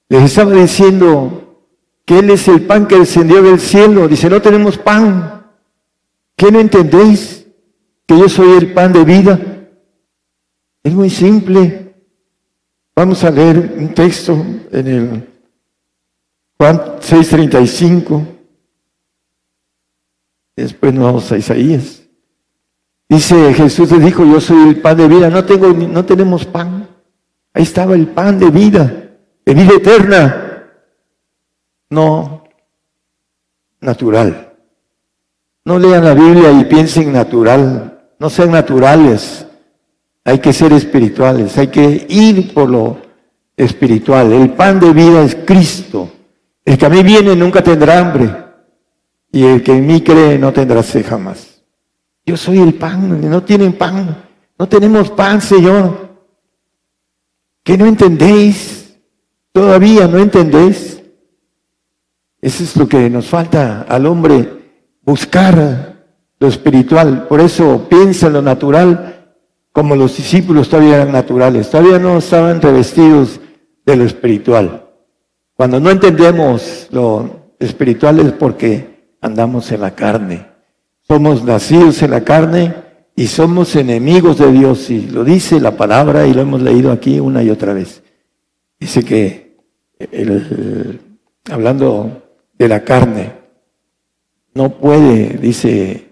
Les 0.07 0.21
estaba 0.21 0.51
diciendo 0.51 1.65
que 2.05 2.19
Él 2.19 2.29
es 2.29 2.47
el 2.47 2.67
pan 2.67 2.87
que 2.87 2.99
descendió 2.99 3.41
del 3.41 3.59
cielo. 3.59 4.07
Dice, 4.07 4.29
no 4.29 4.39
tenemos 4.39 4.77
pan. 4.77 5.47
¿Qué 6.35 6.51
no 6.51 6.59
entendéis? 6.59 7.47
Que 8.05 8.19
yo 8.19 8.29
soy 8.29 8.55
el 8.55 8.71
pan 8.71 8.93
de 8.93 9.03
vida. 9.03 9.39
Es 10.83 10.93
muy 10.93 11.09
simple. 11.09 11.95
Vamos 12.95 13.23
a 13.23 13.31
leer 13.31 13.77
un 13.79 13.95
texto 13.95 14.33
en 14.71 14.87
el 14.87 15.27
Juan 16.59 16.99
6:35. 16.99 18.34
Después 20.55 20.93
nos 20.93 21.03
vamos 21.03 21.31
a 21.31 21.37
Isaías. 21.37 22.03
Dice 23.07 23.53
Jesús 23.53 23.91
le 23.91 23.99
dijo, 23.99 24.25
yo 24.25 24.41
soy 24.41 24.69
el 24.69 24.81
pan 24.81 24.97
de 24.97 25.07
vida. 25.07 25.29
No, 25.29 25.45
tengo, 25.45 25.67
no 25.73 26.05
tenemos 26.05 26.45
pan. 26.45 26.87
Ahí 27.53 27.63
estaba 27.63 27.95
el 27.95 28.07
pan 28.07 28.39
de 28.39 28.49
vida 28.49 29.05
de 29.45 29.53
vida 29.53 29.75
eterna, 29.75 30.63
no 31.89 32.43
natural. 33.79 34.53
No 35.63 35.79
lean 35.79 36.03
la 36.03 36.13
Biblia 36.13 36.51
y 36.51 36.65
piensen 36.65 37.13
natural, 37.13 38.09
no 38.19 38.29
sean 38.29 38.51
naturales. 38.51 39.45
Hay 40.23 40.39
que 40.39 40.53
ser 40.53 40.73
espirituales, 40.73 41.57
hay 41.57 41.67
que 41.67 42.05
ir 42.09 42.53
por 42.53 42.69
lo 42.69 42.97
espiritual. 43.55 44.33
El 44.33 44.51
pan 44.51 44.79
de 44.79 44.91
vida 44.91 45.23
es 45.23 45.35
Cristo. 45.35 46.11
El 46.63 46.77
que 46.77 46.85
a 46.85 46.89
mí 46.89 47.03
viene 47.03 47.35
nunca 47.35 47.63
tendrá 47.63 47.99
hambre 47.99 48.44
y 49.35 49.43
el 49.43 49.63
que 49.63 49.73
en 49.73 49.85
mí 49.85 49.99
cree 49.99 50.39
no 50.39 50.53
tendrá 50.53 50.81
sed 50.81 51.05
jamás. 51.05 51.61
Yo 52.25 52.37
soy 52.37 52.59
el 52.59 52.73
pan, 52.73 53.29
no 53.29 53.43
tienen 53.43 53.73
pan, 53.73 54.23
no 54.57 54.65
tenemos 54.65 55.11
pan, 55.11 55.41
Señor. 55.41 56.23
¿Qué 57.61 57.77
no 57.77 57.85
entendéis? 57.85 58.97
¿Todavía 59.51 60.07
no 60.07 60.19
entendéis? 60.19 61.03
Eso 62.41 62.63
es 62.63 62.77
lo 62.77 62.87
que 62.87 63.09
nos 63.09 63.27
falta 63.27 63.81
al 63.81 64.05
hombre, 64.05 64.71
buscar 65.01 66.05
lo 66.39 66.47
espiritual. 66.47 67.27
Por 67.27 67.41
eso 67.41 67.87
piensa 67.89 68.27
en 68.27 68.33
lo 68.33 68.41
natural 68.41 69.33
como 69.73 69.97
los 69.97 70.15
discípulos 70.15 70.69
todavía 70.69 70.95
eran 70.95 71.11
naturales, 71.11 71.69
todavía 71.69 71.99
no 71.99 72.19
estaban 72.19 72.61
revestidos 72.61 73.41
de 73.85 73.97
lo 73.97 74.05
espiritual. 74.05 74.87
Cuando 75.55 75.81
no 75.81 75.91
entendemos 75.91 76.87
lo 76.91 77.51
espiritual 77.59 78.21
es 78.21 78.31
porque 78.31 78.94
andamos 79.25 79.71
en 79.71 79.81
la 79.81 79.95
carne. 79.95 80.45
Somos 81.01 81.43
nacidos 81.43 82.01
en 82.03 82.11
la 82.11 82.23
carne 82.23 82.75
y 83.15 83.27
somos 83.27 83.75
enemigos 83.75 84.37
de 84.37 84.51
Dios. 84.51 84.89
Y 84.89 85.07
lo 85.07 85.23
dice 85.23 85.59
la 85.59 85.75
palabra 85.75 86.27
y 86.27 86.33
lo 86.33 86.41
hemos 86.41 86.61
leído 86.61 86.91
aquí 86.91 87.19
una 87.19 87.41
y 87.43 87.49
otra 87.49 87.73
vez. 87.73 88.03
Dice 88.79 89.03
que 89.03 89.57
hablando 91.49 92.23
de 92.57 92.67
la 92.67 92.83
carne, 92.83 93.33
no 94.53 94.69
puede, 94.77 95.37
dice, 95.37 96.11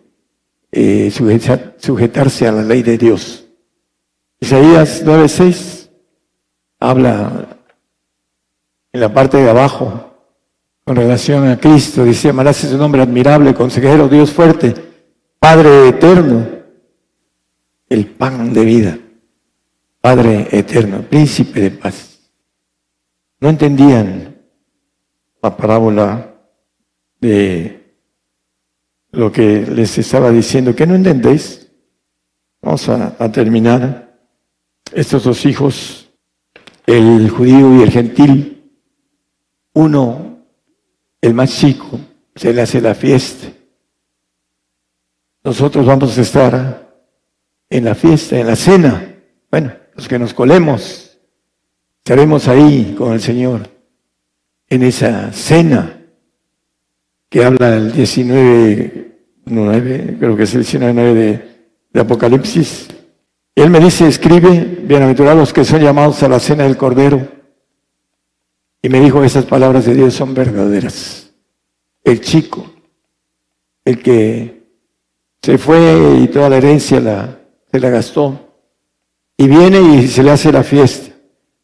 eh, 0.72 1.12
sujetarse 1.78 2.48
a 2.48 2.52
la 2.52 2.64
ley 2.64 2.84
de 2.84 2.98
Dios. 2.98 3.46
Isaías 4.40 5.04
9:6 5.06 5.90
habla 6.80 7.58
en 8.92 9.00
la 9.00 9.14
parte 9.14 9.38
de 9.38 9.50
abajo 9.50 10.13
con 10.84 10.96
relación 10.96 11.48
a 11.48 11.60
Cristo. 11.60 12.04
Dice, 12.04 12.30
amarás 12.30 12.58
su 12.58 12.78
nombre 12.78 13.02
admirable, 13.02 13.54
consejero, 13.54 14.08
Dios 14.08 14.32
fuerte, 14.32 14.74
Padre 15.40 15.90
eterno, 15.90 16.48
el 17.90 18.08
pan 18.08 18.54
de 18.54 18.66
vida, 18.66 18.98
Padre 20.02 20.48
eterno, 20.52 21.02
príncipe 21.02 21.62
de 21.62 21.72
paz. 21.72 22.20
No 23.40 23.50
entendían 23.50 24.38
la 25.42 25.56
parábola 25.56 26.34
de 27.20 27.98
lo 29.12 29.32
que 29.32 29.66
les 29.68 29.98
estaba 29.98 30.32
diciendo. 30.32 30.76
¿Qué 30.76 30.88
no 30.88 30.96
entendéis? 30.96 31.70
Vamos 32.62 32.88
a 32.88 33.32
terminar. 33.32 34.02
Estos 34.94 35.24
dos 35.24 35.46
hijos, 35.46 36.10
el 36.86 37.30
judío 37.30 37.76
y 37.80 37.82
el 37.82 37.92
gentil, 37.92 38.72
uno, 39.74 40.33
el 41.24 41.34
más 41.34 41.58
chico, 41.58 42.00
se 42.36 42.54
le 42.54 42.62
hace 42.62 42.80
la 42.80 42.94
fiesta. 42.94 43.48
Nosotros 45.44 45.86
vamos 45.86 46.18
a 46.18 46.22
estar 46.22 46.96
en 47.70 47.86
la 47.86 47.96
fiesta, 47.96 48.40
en 48.40 48.48
la 48.48 48.56
cena. 48.56 49.16
Bueno, 49.50 49.74
los 49.96 50.08
que 50.08 50.20
nos 50.20 50.34
colemos 50.34 51.04
Estaremos 52.06 52.50
ahí 52.50 52.96
con 52.98 53.14
el 53.14 53.22
Señor 53.22 53.62
en 54.68 54.84
esa 54.84 55.32
cena 55.32 56.02
que 57.30 57.46
habla 57.46 57.78
el 57.78 57.94
19, 57.94 59.20
9, 59.46 60.18
creo 60.20 60.36
que 60.36 60.44
es 60.44 60.54
el 60.54 60.64
19 60.64 61.14
de, 61.14 61.46
de 61.94 62.00
Apocalipsis. 62.02 62.90
Él 63.56 63.70
me 63.70 63.80
dice, 63.80 64.06
escribe, 64.06 64.82
bienaventurados 64.84 65.54
que 65.54 65.64
son 65.64 65.80
llamados 65.80 66.22
a 66.24 66.28
la 66.28 66.42
cena 66.42 66.66
del 66.66 66.76
Cordero. 66.76 67.26
Y 68.86 68.90
me 68.90 69.00
dijo, 69.00 69.24
esas 69.24 69.46
palabras 69.46 69.86
de 69.86 69.96
Dios 69.96 70.14
son 70.14 70.34
verdaderas. 70.34 71.32
El 72.04 72.20
chico, 72.20 72.70
el 73.86 74.04
que 74.04 74.62
se 75.42 75.58
fue 75.58 76.20
y 76.22 76.28
toda 76.28 76.50
la 76.50 76.58
herencia 76.58 77.00
la, 77.00 77.40
se 77.72 77.80
la 77.80 77.90
gastó, 77.90 78.56
y 79.38 79.48
viene 79.48 79.80
y 79.80 80.08
se 80.10 80.22
le 80.22 80.32
hace 80.32 80.52
la 80.52 80.64
fiesta. 80.64 81.16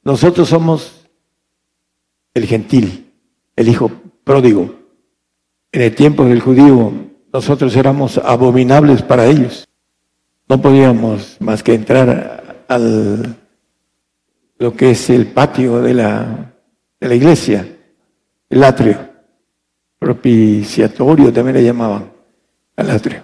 Nosotros 0.02 0.48
somos 0.48 1.10
el 2.34 2.46
gentil, 2.46 3.12
el 3.58 3.68
hijo 3.68 3.92
pródigo. 4.24 4.74
En 5.74 5.82
el 5.82 5.94
tiempo 5.94 6.24
del 6.24 6.40
judío, 6.40 6.94
nosotros 7.34 7.76
éramos 7.76 8.18
abominables 8.18 9.02
para 9.02 9.26
ellos. 9.26 9.68
No 10.48 10.62
podíamos 10.62 11.36
más 11.42 11.64
que 11.64 11.74
entrar 11.74 12.64
al 12.70 13.36
lo 14.58 14.74
que 14.74 14.92
es 14.92 15.10
el 15.10 15.28
patio 15.28 15.82
de 15.82 15.94
la, 15.94 16.49
de 17.00 17.08
la 17.08 17.16
iglesia, 17.16 17.68
el 18.50 18.64
atrio, 18.64 18.98
propiciatorio 20.00 21.32
también 21.32 21.58
le 21.58 21.64
llamaban 21.64 22.12
al 22.76 22.90
atrio. 22.90 23.24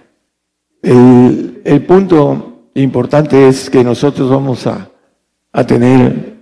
El, 0.82 1.62
el 1.64 1.84
punto 1.84 2.70
importante 2.74 3.48
es 3.48 3.70
que 3.70 3.82
nosotros 3.82 4.30
vamos 4.30 4.66
a, 4.66 4.90
a 5.52 5.66
tener 5.66 6.36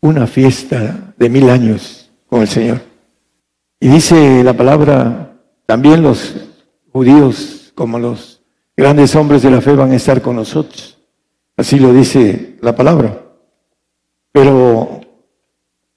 una 0.00 0.26
fiesta 0.26 1.14
de 1.16 1.28
mil 1.28 1.50
años 1.50 2.10
con 2.26 2.40
el 2.42 2.48
Señor. 2.48 2.80
Y 3.80 3.88
dice 3.88 4.42
la 4.44 4.56
palabra, 4.56 5.34
también 5.66 6.02
los 6.02 6.34
judíos 6.92 7.72
como 7.74 7.98
los 7.98 8.42
grandes 8.76 9.14
hombres 9.14 9.42
de 9.42 9.50
la 9.50 9.60
fe 9.60 9.74
van 9.74 9.92
a 9.92 9.96
estar 9.96 10.22
con 10.22 10.36
nosotros. 10.36 10.98
Así 11.56 11.78
lo 11.78 11.92
dice 11.92 12.56
la 12.60 12.74
palabra. 12.74 13.22
Pero 14.32 14.99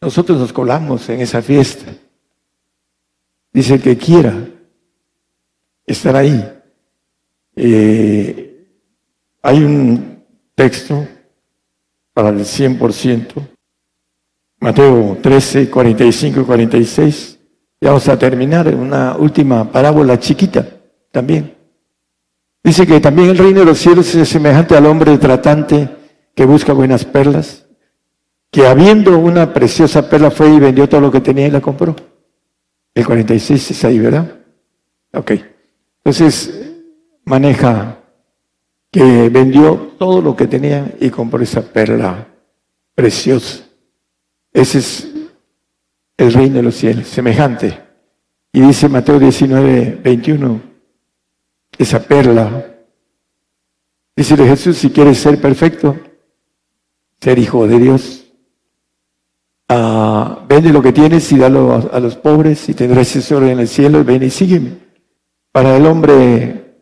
nosotros 0.03 0.37
nos 0.37 0.51
colamos 0.51 1.07
en 1.07 1.21
esa 1.21 1.41
fiesta. 1.41 1.93
Dice 3.53 3.79
que 3.79 3.97
quiera 3.97 4.45
estar 5.85 6.15
ahí. 6.15 6.43
Eh, 7.55 8.67
hay 9.41 9.63
un 9.63 10.23
texto 10.55 11.07
para 12.13 12.29
el 12.29 12.39
100%, 12.41 13.33
Mateo 14.59 15.17
13, 15.21 15.69
45 15.69 16.41
y 16.41 16.43
46. 16.43 17.39
Ya 17.79 17.89
vamos 17.89 18.07
a 18.09 18.19
terminar 18.19 18.73
una 18.75 19.15
última 19.15 19.71
parábola 19.71 20.19
chiquita 20.19 20.67
también. 21.11 21.55
Dice 22.61 22.85
que 22.85 22.99
también 22.99 23.29
el 23.29 23.37
reino 23.37 23.61
de 23.61 23.65
los 23.65 23.77
cielos 23.77 24.13
es 24.15 24.27
semejante 24.27 24.75
al 24.75 24.85
hombre 24.85 25.17
tratante 25.17 25.89
que 26.35 26.45
busca 26.45 26.73
buenas 26.73 27.05
perlas, 27.05 27.62
que 28.53 28.67
habiendo 28.67 29.17
una 29.17 29.51
preciosa 29.51 30.07
perla 30.07 30.29
fue 30.29 30.53
y 30.53 30.59
vendió 30.59 30.87
todo 30.87 31.01
lo 31.01 31.11
que 31.11 31.21
tenía 31.21 31.47
y 31.47 31.51
la 31.51 31.59
compró. 31.59 31.95
El 32.93 33.03
46 33.03 33.71
es 33.71 33.83
ahí, 33.83 33.97
¿verdad? 33.97 34.31
Ok. 35.11 35.31
Entonces, 35.97 36.71
maneja 37.25 37.97
que 38.91 39.27
vendió 39.29 39.95
todo 39.97 40.21
lo 40.21 40.35
que 40.35 40.45
tenía 40.45 40.93
y 40.99 41.09
compró 41.09 41.41
esa 41.41 41.63
perla 41.63 42.27
preciosa. 42.93 43.63
Ese 44.53 44.77
es 44.77 45.07
el 46.15 46.31
reino 46.31 46.57
de 46.57 46.63
los 46.63 46.75
cielos, 46.75 47.07
semejante. 47.07 47.75
Y 48.51 48.61
dice 48.61 48.87
Mateo 48.87 49.17
19, 49.17 49.99
21, 50.03 50.61
esa 51.79 52.03
perla. 52.03 52.67
Dice 54.15 54.37
Jesús, 54.37 54.77
si 54.77 54.91
quieres 54.91 55.17
ser 55.17 55.41
perfecto, 55.41 55.97
ser 57.19 57.39
hijo 57.39 57.67
de 57.67 57.79
Dios, 57.79 58.22
ah, 59.69 60.45
vende 60.47 60.71
lo 60.71 60.81
que 60.81 60.93
tienes 60.93 61.31
y 61.31 61.37
dalo 61.37 61.89
a, 61.91 61.99
los 61.99 62.15
pobres 62.15 62.67
y 62.69 62.73
tendrás 62.73 63.11
tesoro 63.11 63.47
en 63.47 63.59
el 63.59 63.67
cielo 63.67 64.03
ven 64.03 64.23
y 64.23 64.29
sígueme. 64.29 64.77
Para 65.51 65.77
el 65.77 65.85
hombre 65.85 66.75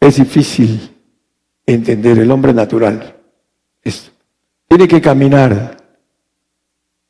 es 0.00 0.16
difícil 0.16 0.94
entender, 1.66 2.18
el 2.18 2.30
hombre 2.30 2.52
natural. 2.52 3.16
Tiene 4.68 4.88
que 4.88 5.00
caminar 5.00 5.76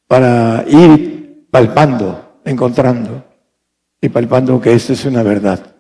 para 0.07 0.65
ir 0.69 1.47
palpando, 1.51 2.41
encontrando 2.45 3.25
y 4.01 4.09
palpando 4.09 4.61
que 4.61 4.75
esto 4.75 4.93
es 4.93 5.05
una 5.05 5.23
verdad. 5.23 5.75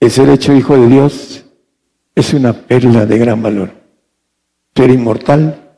El 0.00 0.10
ser 0.10 0.28
hecho 0.30 0.52
hijo 0.52 0.76
de 0.76 0.88
Dios 0.88 1.44
es 2.14 2.34
una 2.34 2.52
perla 2.52 3.06
de 3.06 3.18
gran 3.18 3.42
valor. 3.42 3.70
Ser 4.74 4.90
inmortal, 4.90 5.76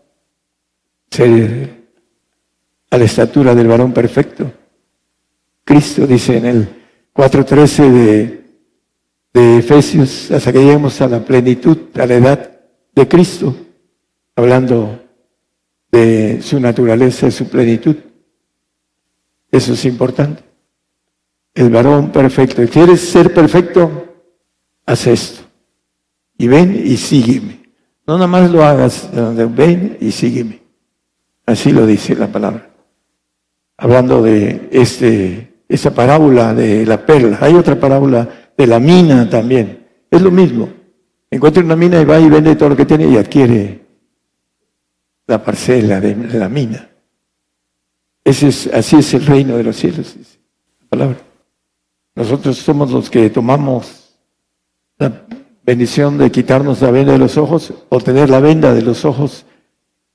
ser 1.11 1.84
a 2.95 2.99
la 2.99 3.05
estatura 3.05 3.57
del 3.57 3.67
varón 3.67 3.93
perfecto. 3.93 4.53
Cristo 5.65 6.07
dice 6.07 6.37
en 6.37 6.47
el 6.47 6.69
4.13 7.13 7.91
de, 7.91 8.45
de 9.33 9.59
Efesios, 9.59 10.31
hasta 10.31 10.53
que 10.53 10.61
lleguemos 10.61 11.01
a 11.01 11.09
la 11.09 11.25
plenitud, 11.25 11.77
a 11.99 12.07
la 12.07 12.15
edad 12.15 12.61
de 12.95 13.09
Cristo, 13.09 13.57
hablando 14.37 15.03
de 15.91 16.41
su 16.41 16.61
naturaleza, 16.61 17.27
de 17.27 17.33
su 17.33 17.49
plenitud. 17.49 17.97
Eso 19.51 19.73
es 19.73 19.85
importante. 19.87 20.45
El 21.53 21.71
varón 21.71 22.13
perfecto. 22.13 22.63
¿Quieres 22.69 23.01
ser 23.01 23.35
perfecto? 23.35 24.15
Haz 24.87 25.07
esto. 25.09 25.43
Y 26.39 26.47
ven 26.47 26.81
y 26.85 26.97
sígueme. 26.97 27.73
No 28.07 28.15
nada 28.15 28.29
más 28.29 28.51
lo 28.53 28.63
hagas, 28.63 29.11
ven 29.13 29.99
y 30.01 30.13
sígueme. 30.13 30.63
Así 31.45 31.73
lo 31.73 31.87
dice 31.87 32.15
la 32.15 32.29
palabra. 32.29 32.74
Hablando 33.77 34.23
de 34.23 34.69
este, 34.71 35.55
esa 35.69 35.93
parábola 35.93 36.55
de 36.55 36.87
la 36.87 37.05
perla. 37.05 37.39
Hay 37.41 37.55
otra 37.55 37.79
parábola 37.79 38.29
de 38.57 38.67
la 38.67 38.79
mina 38.79 39.29
también. 39.29 39.87
Es 40.11 40.23
lo 40.23 40.31
mismo. 40.31 40.69
Encuentra 41.31 41.65
una 41.65 41.77
mina 41.77 42.01
y 42.01 42.05
va 42.05 42.21
y 42.21 42.29
vende 42.29 42.55
todo 42.55 42.71
lo 42.71 42.77
que 42.77 42.87
tiene 42.87 43.09
y 43.09 43.17
adquiere 43.17 43.85
la 45.27 45.43
parcela 45.43 46.01
de 46.01 46.39
la 46.39 46.49
mina. 46.49 46.89
Ese 48.25 48.49
es, 48.49 48.67
así 48.69 48.97
es 48.97 49.13
el 49.15 49.27
reino 49.27 49.57
de 49.57 49.65
los 49.65 49.77
cielos, 49.77 50.17
la 50.81 50.89
palabra. 50.89 51.19
Nosotros 52.15 52.57
somos 52.57 52.91
los 52.91 53.11
que 53.11 53.29
tomamos 53.29 54.15
la 54.99 55.27
bendición 55.63 56.17
de 56.17 56.31
quitarnos 56.31 56.81
la 56.81 56.91
venda 56.91 57.13
de 57.13 57.19
los 57.19 57.37
ojos 57.37 57.75
o 57.91 58.01
tener 58.01 58.31
la 58.31 58.41
venda 58.41 58.73
de 58.73 58.81
los 58.81 59.05
ojos 59.05 59.45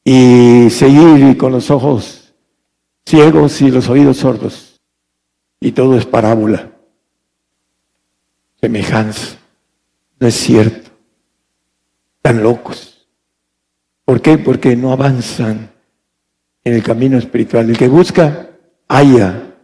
y 0.04 0.70
seguir 0.72 1.38
con 1.38 1.52
los 1.52 1.70
ojos 1.70 2.19
ciegos 3.06 3.62
y 3.62 3.72
los 3.72 3.90
oídos 3.90 4.18
sordos. 4.18 4.82
Y 5.60 5.72
todo 5.74 5.98
es 5.98 6.06
parábola, 6.06 6.72
semejanza. 8.62 9.38
No 10.20 10.28
es 10.28 10.36
cierto. 10.36 10.90
Tan 12.22 12.44
locos. 12.44 13.08
¿Por 14.06 14.22
qué? 14.22 14.38
Porque 14.38 14.76
no 14.76 14.92
avanzan 14.92 15.72
en 16.64 16.74
el 16.74 16.84
camino 16.84 17.18
espiritual. 17.18 17.70
El 17.70 17.78
que 17.78 17.88
busca, 17.88 18.50
haya. 18.88 19.56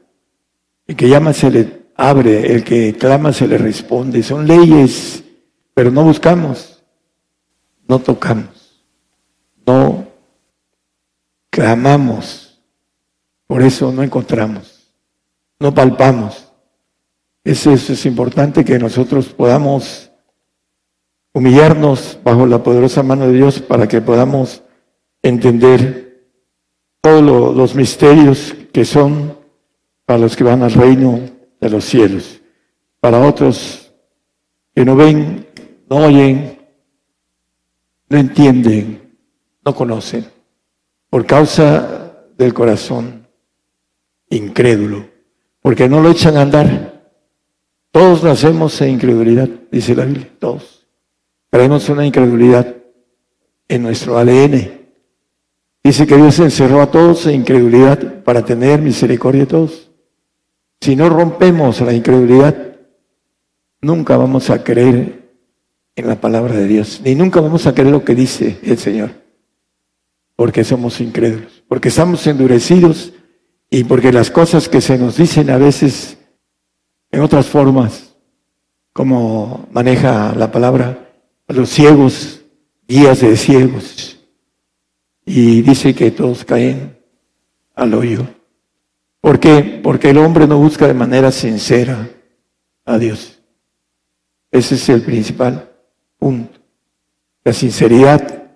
El 0.88 0.96
que 0.96 1.10
llama 1.10 1.34
se 1.34 1.50
le 1.52 1.86
abre, 1.96 2.54
el 2.54 2.64
que 2.64 2.94
clama 2.94 3.34
se 3.34 3.48
le 3.48 3.58
responde. 3.58 4.22
Son 4.24 4.46
leyes, 4.46 5.24
pero 5.74 5.92
no 5.92 6.04
buscamos, 6.04 6.84
no 7.88 8.00
tocamos, 8.00 8.84
no 9.66 10.08
clamamos. 11.50 12.45
Por 13.48 13.62
eso 13.62 13.92
no 13.92 14.04
encontramos, 14.04 14.94
no 15.60 15.74
palpamos. 15.74 16.52
Eso, 17.44 17.72
eso 17.72 17.94
es 17.94 18.06
importante 18.06 18.66
que 18.66 18.80
nosotros 18.80 19.28
podamos 19.28 20.12
humillarnos 21.34 22.18
bajo 22.24 22.48
la 22.48 22.64
poderosa 22.64 23.04
mano 23.04 23.28
de 23.28 23.34
Dios 23.34 23.60
para 23.60 23.88
que 23.88 24.02
podamos 24.02 24.64
entender 25.22 26.30
todos 27.02 27.56
los 27.56 27.76
misterios 27.76 28.56
que 28.74 28.84
son 28.84 29.38
para 30.06 30.20
los 30.20 30.36
que 30.36 30.44
van 30.44 30.64
al 30.64 30.72
reino 30.72 31.20
de 31.60 31.70
los 31.70 31.86
cielos. 31.86 32.42
Para 33.00 33.20
otros 33.20 33.94
que 34.74 34.84
no 34.84 34.96
ven, 34.96 35.48
no 35.88 35.98
oyen, 35.98 36.58
no 38.10 38.18
entienden, 38.18 39.18
no 39.64 39.76
conocen, 39.76 40.26
por 41.10 41.26
causa 41.26 42.14
del 42.38 42.54
corazón 42.54 43.25
incrédulo, 44.30 45.08
porque 45.62 45.90
no 45.90 46.02
lo 46.02 46.10
echan 46.10 46.38
a 46.38 46.42
andar. 46.42 47.12
Todos 47.92 48.24
nacemos 48.24 48.80
en 48.82 48.92
incredulidad, 48.92 49.50
dice 49.72 49.96
la 49.96 50.06
Biblia, 50.06 50.30
todos. 50.40 50.86
Traemos 51.50 51.88
una 51.90 52.06
incredulidad 52.06 52.76
en 53.68 53.84
nuestro 53.84 54.18
ADN. 54.18 54.86
Dice 55.84 56.08
que 56.08 56.18
Dios 56.18 56.40
encerró 56.40 56.82
a 56.82 56.92
todos 56.92 57.26
en 57.28 57.36
incredulidad 57.36 58.24
para 58.24 58.44
tener 58.44 58.82
misericordia 58.82 59.42
de 59.42 59.48
todos. 59.48 59.92
Si 60.82 60.96
no 60.96 61.10
rompemos 61.10 61.80
la 61.82 61.94
incredulidad, 61.94 62.76
nunca 63.82 64.18
vamos 64.18 64.50
a 64.50 64.64
creer 64.64 65.26
en 65.96 66.08
la 66.08 66.20
palabra 66.20 66.56
de 66.56 66.68
Dios, 66.68 67.02
ni 67.04 67.16
nunca 67.16 67.40
vamos 67.40 67.66
a 67.68 67.74
creer 67.74 67.92
lo 67.92 68.04
que 68.04 68.16
dice 68.16 68.58
el 68.64 68.78
Señor, 68.78 69.12
porque 70.36 70.64
somos 70.64 71.00
incrédulos, 71.00 71.64
porque 71.68 71.88
estamos 71.88 72.26
endurecidos 72.28 73.14
y 73.76 73.84
porque 73.84 74.14
las 74.14 74.32
cosas 74.32 74.70
que 74.70 74.80
se 74.80 74.98
nos 74.98 75.18
dicen 75.18 75.50
a 75.50 75.58
veces 75.58 76.18
en 77.12 77.20
otras 77.20 77.48
formas, 77.48 78.16
como 78.94 79.68
maneja 79.70 80.34
la 80.34 80.50
palabra, 80.50 81.12
los 81.50 81.72
ciegos, 81.72 82.42
guías 82.88 83.20
de 83.20 83.36
ciegos, 83.36 84.18
y 85.26 85.62
dice 85.62 85.94
que 85.94 86.10
todos 86.10 86.46
caen 86.46 86.98
al 87.74 87.94
hoyo. 87.96 88.26
¿Por 89.20 89.42
qué? 89.42 89.82
Porque 89.84 90.12
el 90.12 90.20
hombre 90.20 90.48
no 90.48 90.58
busca 90.58 90.88
de 90.88 90.94
manera 90.94 91.30
sincera 91.30 92.08
a 92.86 92.98
Dios. 92.98 93.42
Ese 94.52 94.76
es 94.76 94.88
el 94.88 95.02
principal 95.02 95.70
punto. 96.18 96.62
La 97.44 97.52
sinceridad 97.52 98.54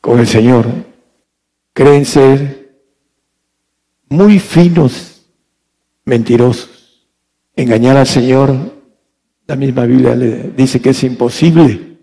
con 0.00 0.18
el 0.18 0.26
Señor. 0.26 0.66
Creen 1.72 2.04
ser 2.04 2.59
muy 4.10 4.38
finos, 4.38 5.22
mentirosos. 6.04 7.06
Engañar 7.56 7.96
al 7.96 8.06
Señor, 8.06 8.54
la 9.46 9.56
misma 9.56 9.86
Biblia 9.86 10.14
le 10.14 10.50
dice 10.50 10.80
que 10.80 10.90
es 10.90 11.02
imposible. 11.04 11.98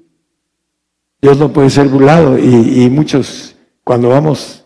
Dios 1.21 1.37
no 1.37 1.51
puede 1.51 1.69
ser 1.69 1.87
burlado 1.87 2.37
y, 2.39 2.89
muchos 2.89 3.55
cuando 3.83 4.09
vamos 4.09 4.65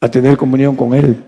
a 0.00 0.08
tener 0.10 0.36
comunión 0.36 0.76
con 0.76 0.94
Él, 0.94 1.24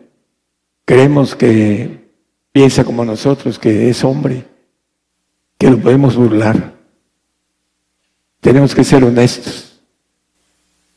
creemos 0.84 1.34
que 1.34 2.08
piensa 2.52 2.84
como 2.84 3.04
nosotros, 3.04 3.58
que 3.58 3.88
es 3.88 4.04
hombre, 4.04 4.44
que 5.58 5.70
lo 5.70 5.78
podemos 5.78 6.16
burlar. 6.16 6.74
Tenemos 8.40 8.74
que 8.74 8.84
ser 8.84 9.02
honestos 9.02 9.80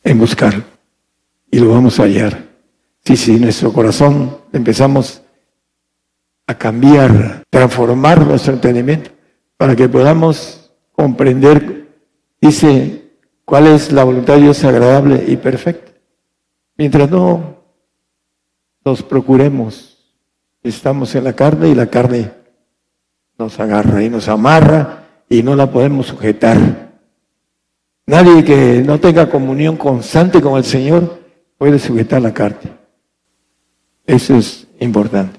en 0.04 0.20
buscarlo 0.20 0.64
y 1.50 1.60
lo 1.60 1.70
vamos 1.70 2.00
a 2.00 2.04
hallar. 2.04 2.47
Si 3.08 3.16
sí, 3.16 3.36
sí, 3.36 3.40
nuestro 3.40 3.72
corazón 3.72 4.38
empezamos 4.52 5.22
a 6.46 6.58
cambiar, 6.58 7.42
transformar 7.50 8.28
nuestro 8.28 8.52
entendimiento 8.52 9.12
para 9.56 9.78
que 9.78 9.88
podamos 9.88 10.74
comprender, 10.92 11.88
dice, 12.42 13.14
cuál 13.46 13.68
es 13.68 13.94
la 13.94 14.04
voluntad 14.04 14.34
de 14.34 14.42
Dios 14.42 14.62
agradable 14.66 15.24
y 15.26 15.38
perfecta. 15.38 15.94
Mientras 16.76 17.10
no 17.10 17.56
nos 18.84 19.02
procuremos, 19.04 19.98
estamos 20.62 21.16
en 21.16 21.24
la 21.24 21.32
carne 21.32 21.70
y 21.70 21.76
la 21.76 21.88
carne 21.88 22.30
nos 23.40 23.58
agarra 23.58 24.04
y 24.04 24.10
nos 24.10 24.28
amarra 24.28 25.06
y 25.30 25.44
no 25.44 25.56
la 25.56 25.72
podemos 25.72 26.08
sujetar. 26.08 26.58
Nadie 28.06 28.44
que 28.44 28.84
no 28.86 29.00
tenga 29.00 29.30
comunión 29.30 29.78
constante 29.78 30.42
con 30.42 30.58
el 30.58 30.66
Señor 30.66 31.22
puede 31.58 31.80
sujetar 31.80 32.22
la 32.22 32.34
carne. 32.34 32.77
Eso 34.08 34.36
es 34.38 34.66
importante. 34.80 35.38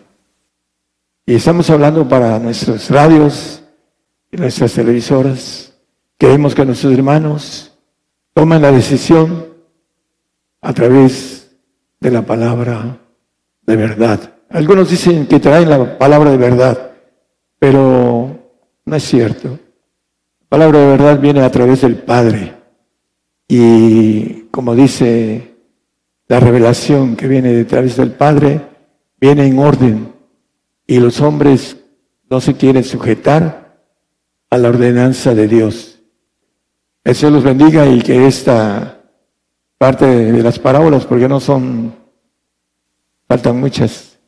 Y 1.25 1.35
estamos 1.35 1.69
hablando 1.71 2.07
para 2.07 2.39
nuestras 2.39 2.91
radios 2.91 3.63
y 4.31 4.37
nuestras 4.37 4.75
televisoras. 4.75 5.75
Queremos 6.19 6.55
que 6.55 6.67
nuestros 6.67 6.93
hermanos 6.93 7.73
tomen 8.35 8.61
la 8.61 8.71
decisión 8.71 9.47
a 10.61 10.73
través 10.75 11.51
de 11.99 12.11
la 12.11 12.23
palabra 12.23 12.99
de 13.63 13.77
verdad. 13.77 14.35
Algunos 14.51 14.91
dicen 14.91 15.27
que 15.27 15.41
traen 15.41 15.71
la 15.71 15.97
palabra 15.99 16.31
de 16.31 16.37
verdad, 16.37 16.93
pero 17.59 18.39
no 18.85 18.97
es 18.97 19.03
cierto. 19.03 19.49
La 19.49 20.47
palabra 20.49 20.79
de 20.79 20.87
verdad 20.87 21.21
viene 21.21 21.41
a 21.41 21.51
través 21.51 21.81
del 21.81 21.97
Padre. 21.97 22.55
Y 23.47 24.43
como 24.51 24.75
dice 24.75 25.58
la 26.29 26.41
revelación 26.41 27.17
que 27.17 27.27
viene 27.27 27.61
a 27.61 27.67
través 27.67 27.97
del 27.97 28.13
Padre, 28.13 28.61
viene 29.21 29.47
en 29.47 29.59
orden. 29.59 30.13
Y 30.87 31.01
los 31.01 31.21
hombres 31.21 31.77
no 32.31 32.41
se 32.41 32.55
quieren 32.55 32.85
sujetar 32.85 33.83
a 34.51 34.59
la 34.59 34.69
ordenanza 34.69 35.35
de 35.35 35.49
Dios. 35.49 36.01
El 37.03 37.15
Señor 37.15 37.33
los 37.33 37.45
bendiga 37.45 37.87
y 37.87 38.03
que 38.03 38.27
esta 38.27 39.01
parte 39.79 40.05
de 40.07 40.43
las 40.43 40.59
parábolas, 40.59 41.07
porque 41.07 41.29
no 41.29 41.41
son, 41.41 41.95
faltan 43.27 43.59
muchas. 43.59 44.19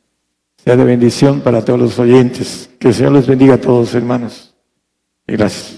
Sea 0.57 0.75
de 0.75 0.83
bendición 0.83 1.41
para 1.41 1.63
todos 1.63 1.79
los 1.79 1.99
oyentes. 1.99 2.69
Que 2.79 2.89
el 2.89 2.93
Señor 2.93 3.13
les 3.13 3.27
bendiga 3.27 3.55
a 3.55 3.61
todos, 3.61 3.93
hermanos. 3.95 4.55
Y 5.27 5.33
gracias. 5.33 5.77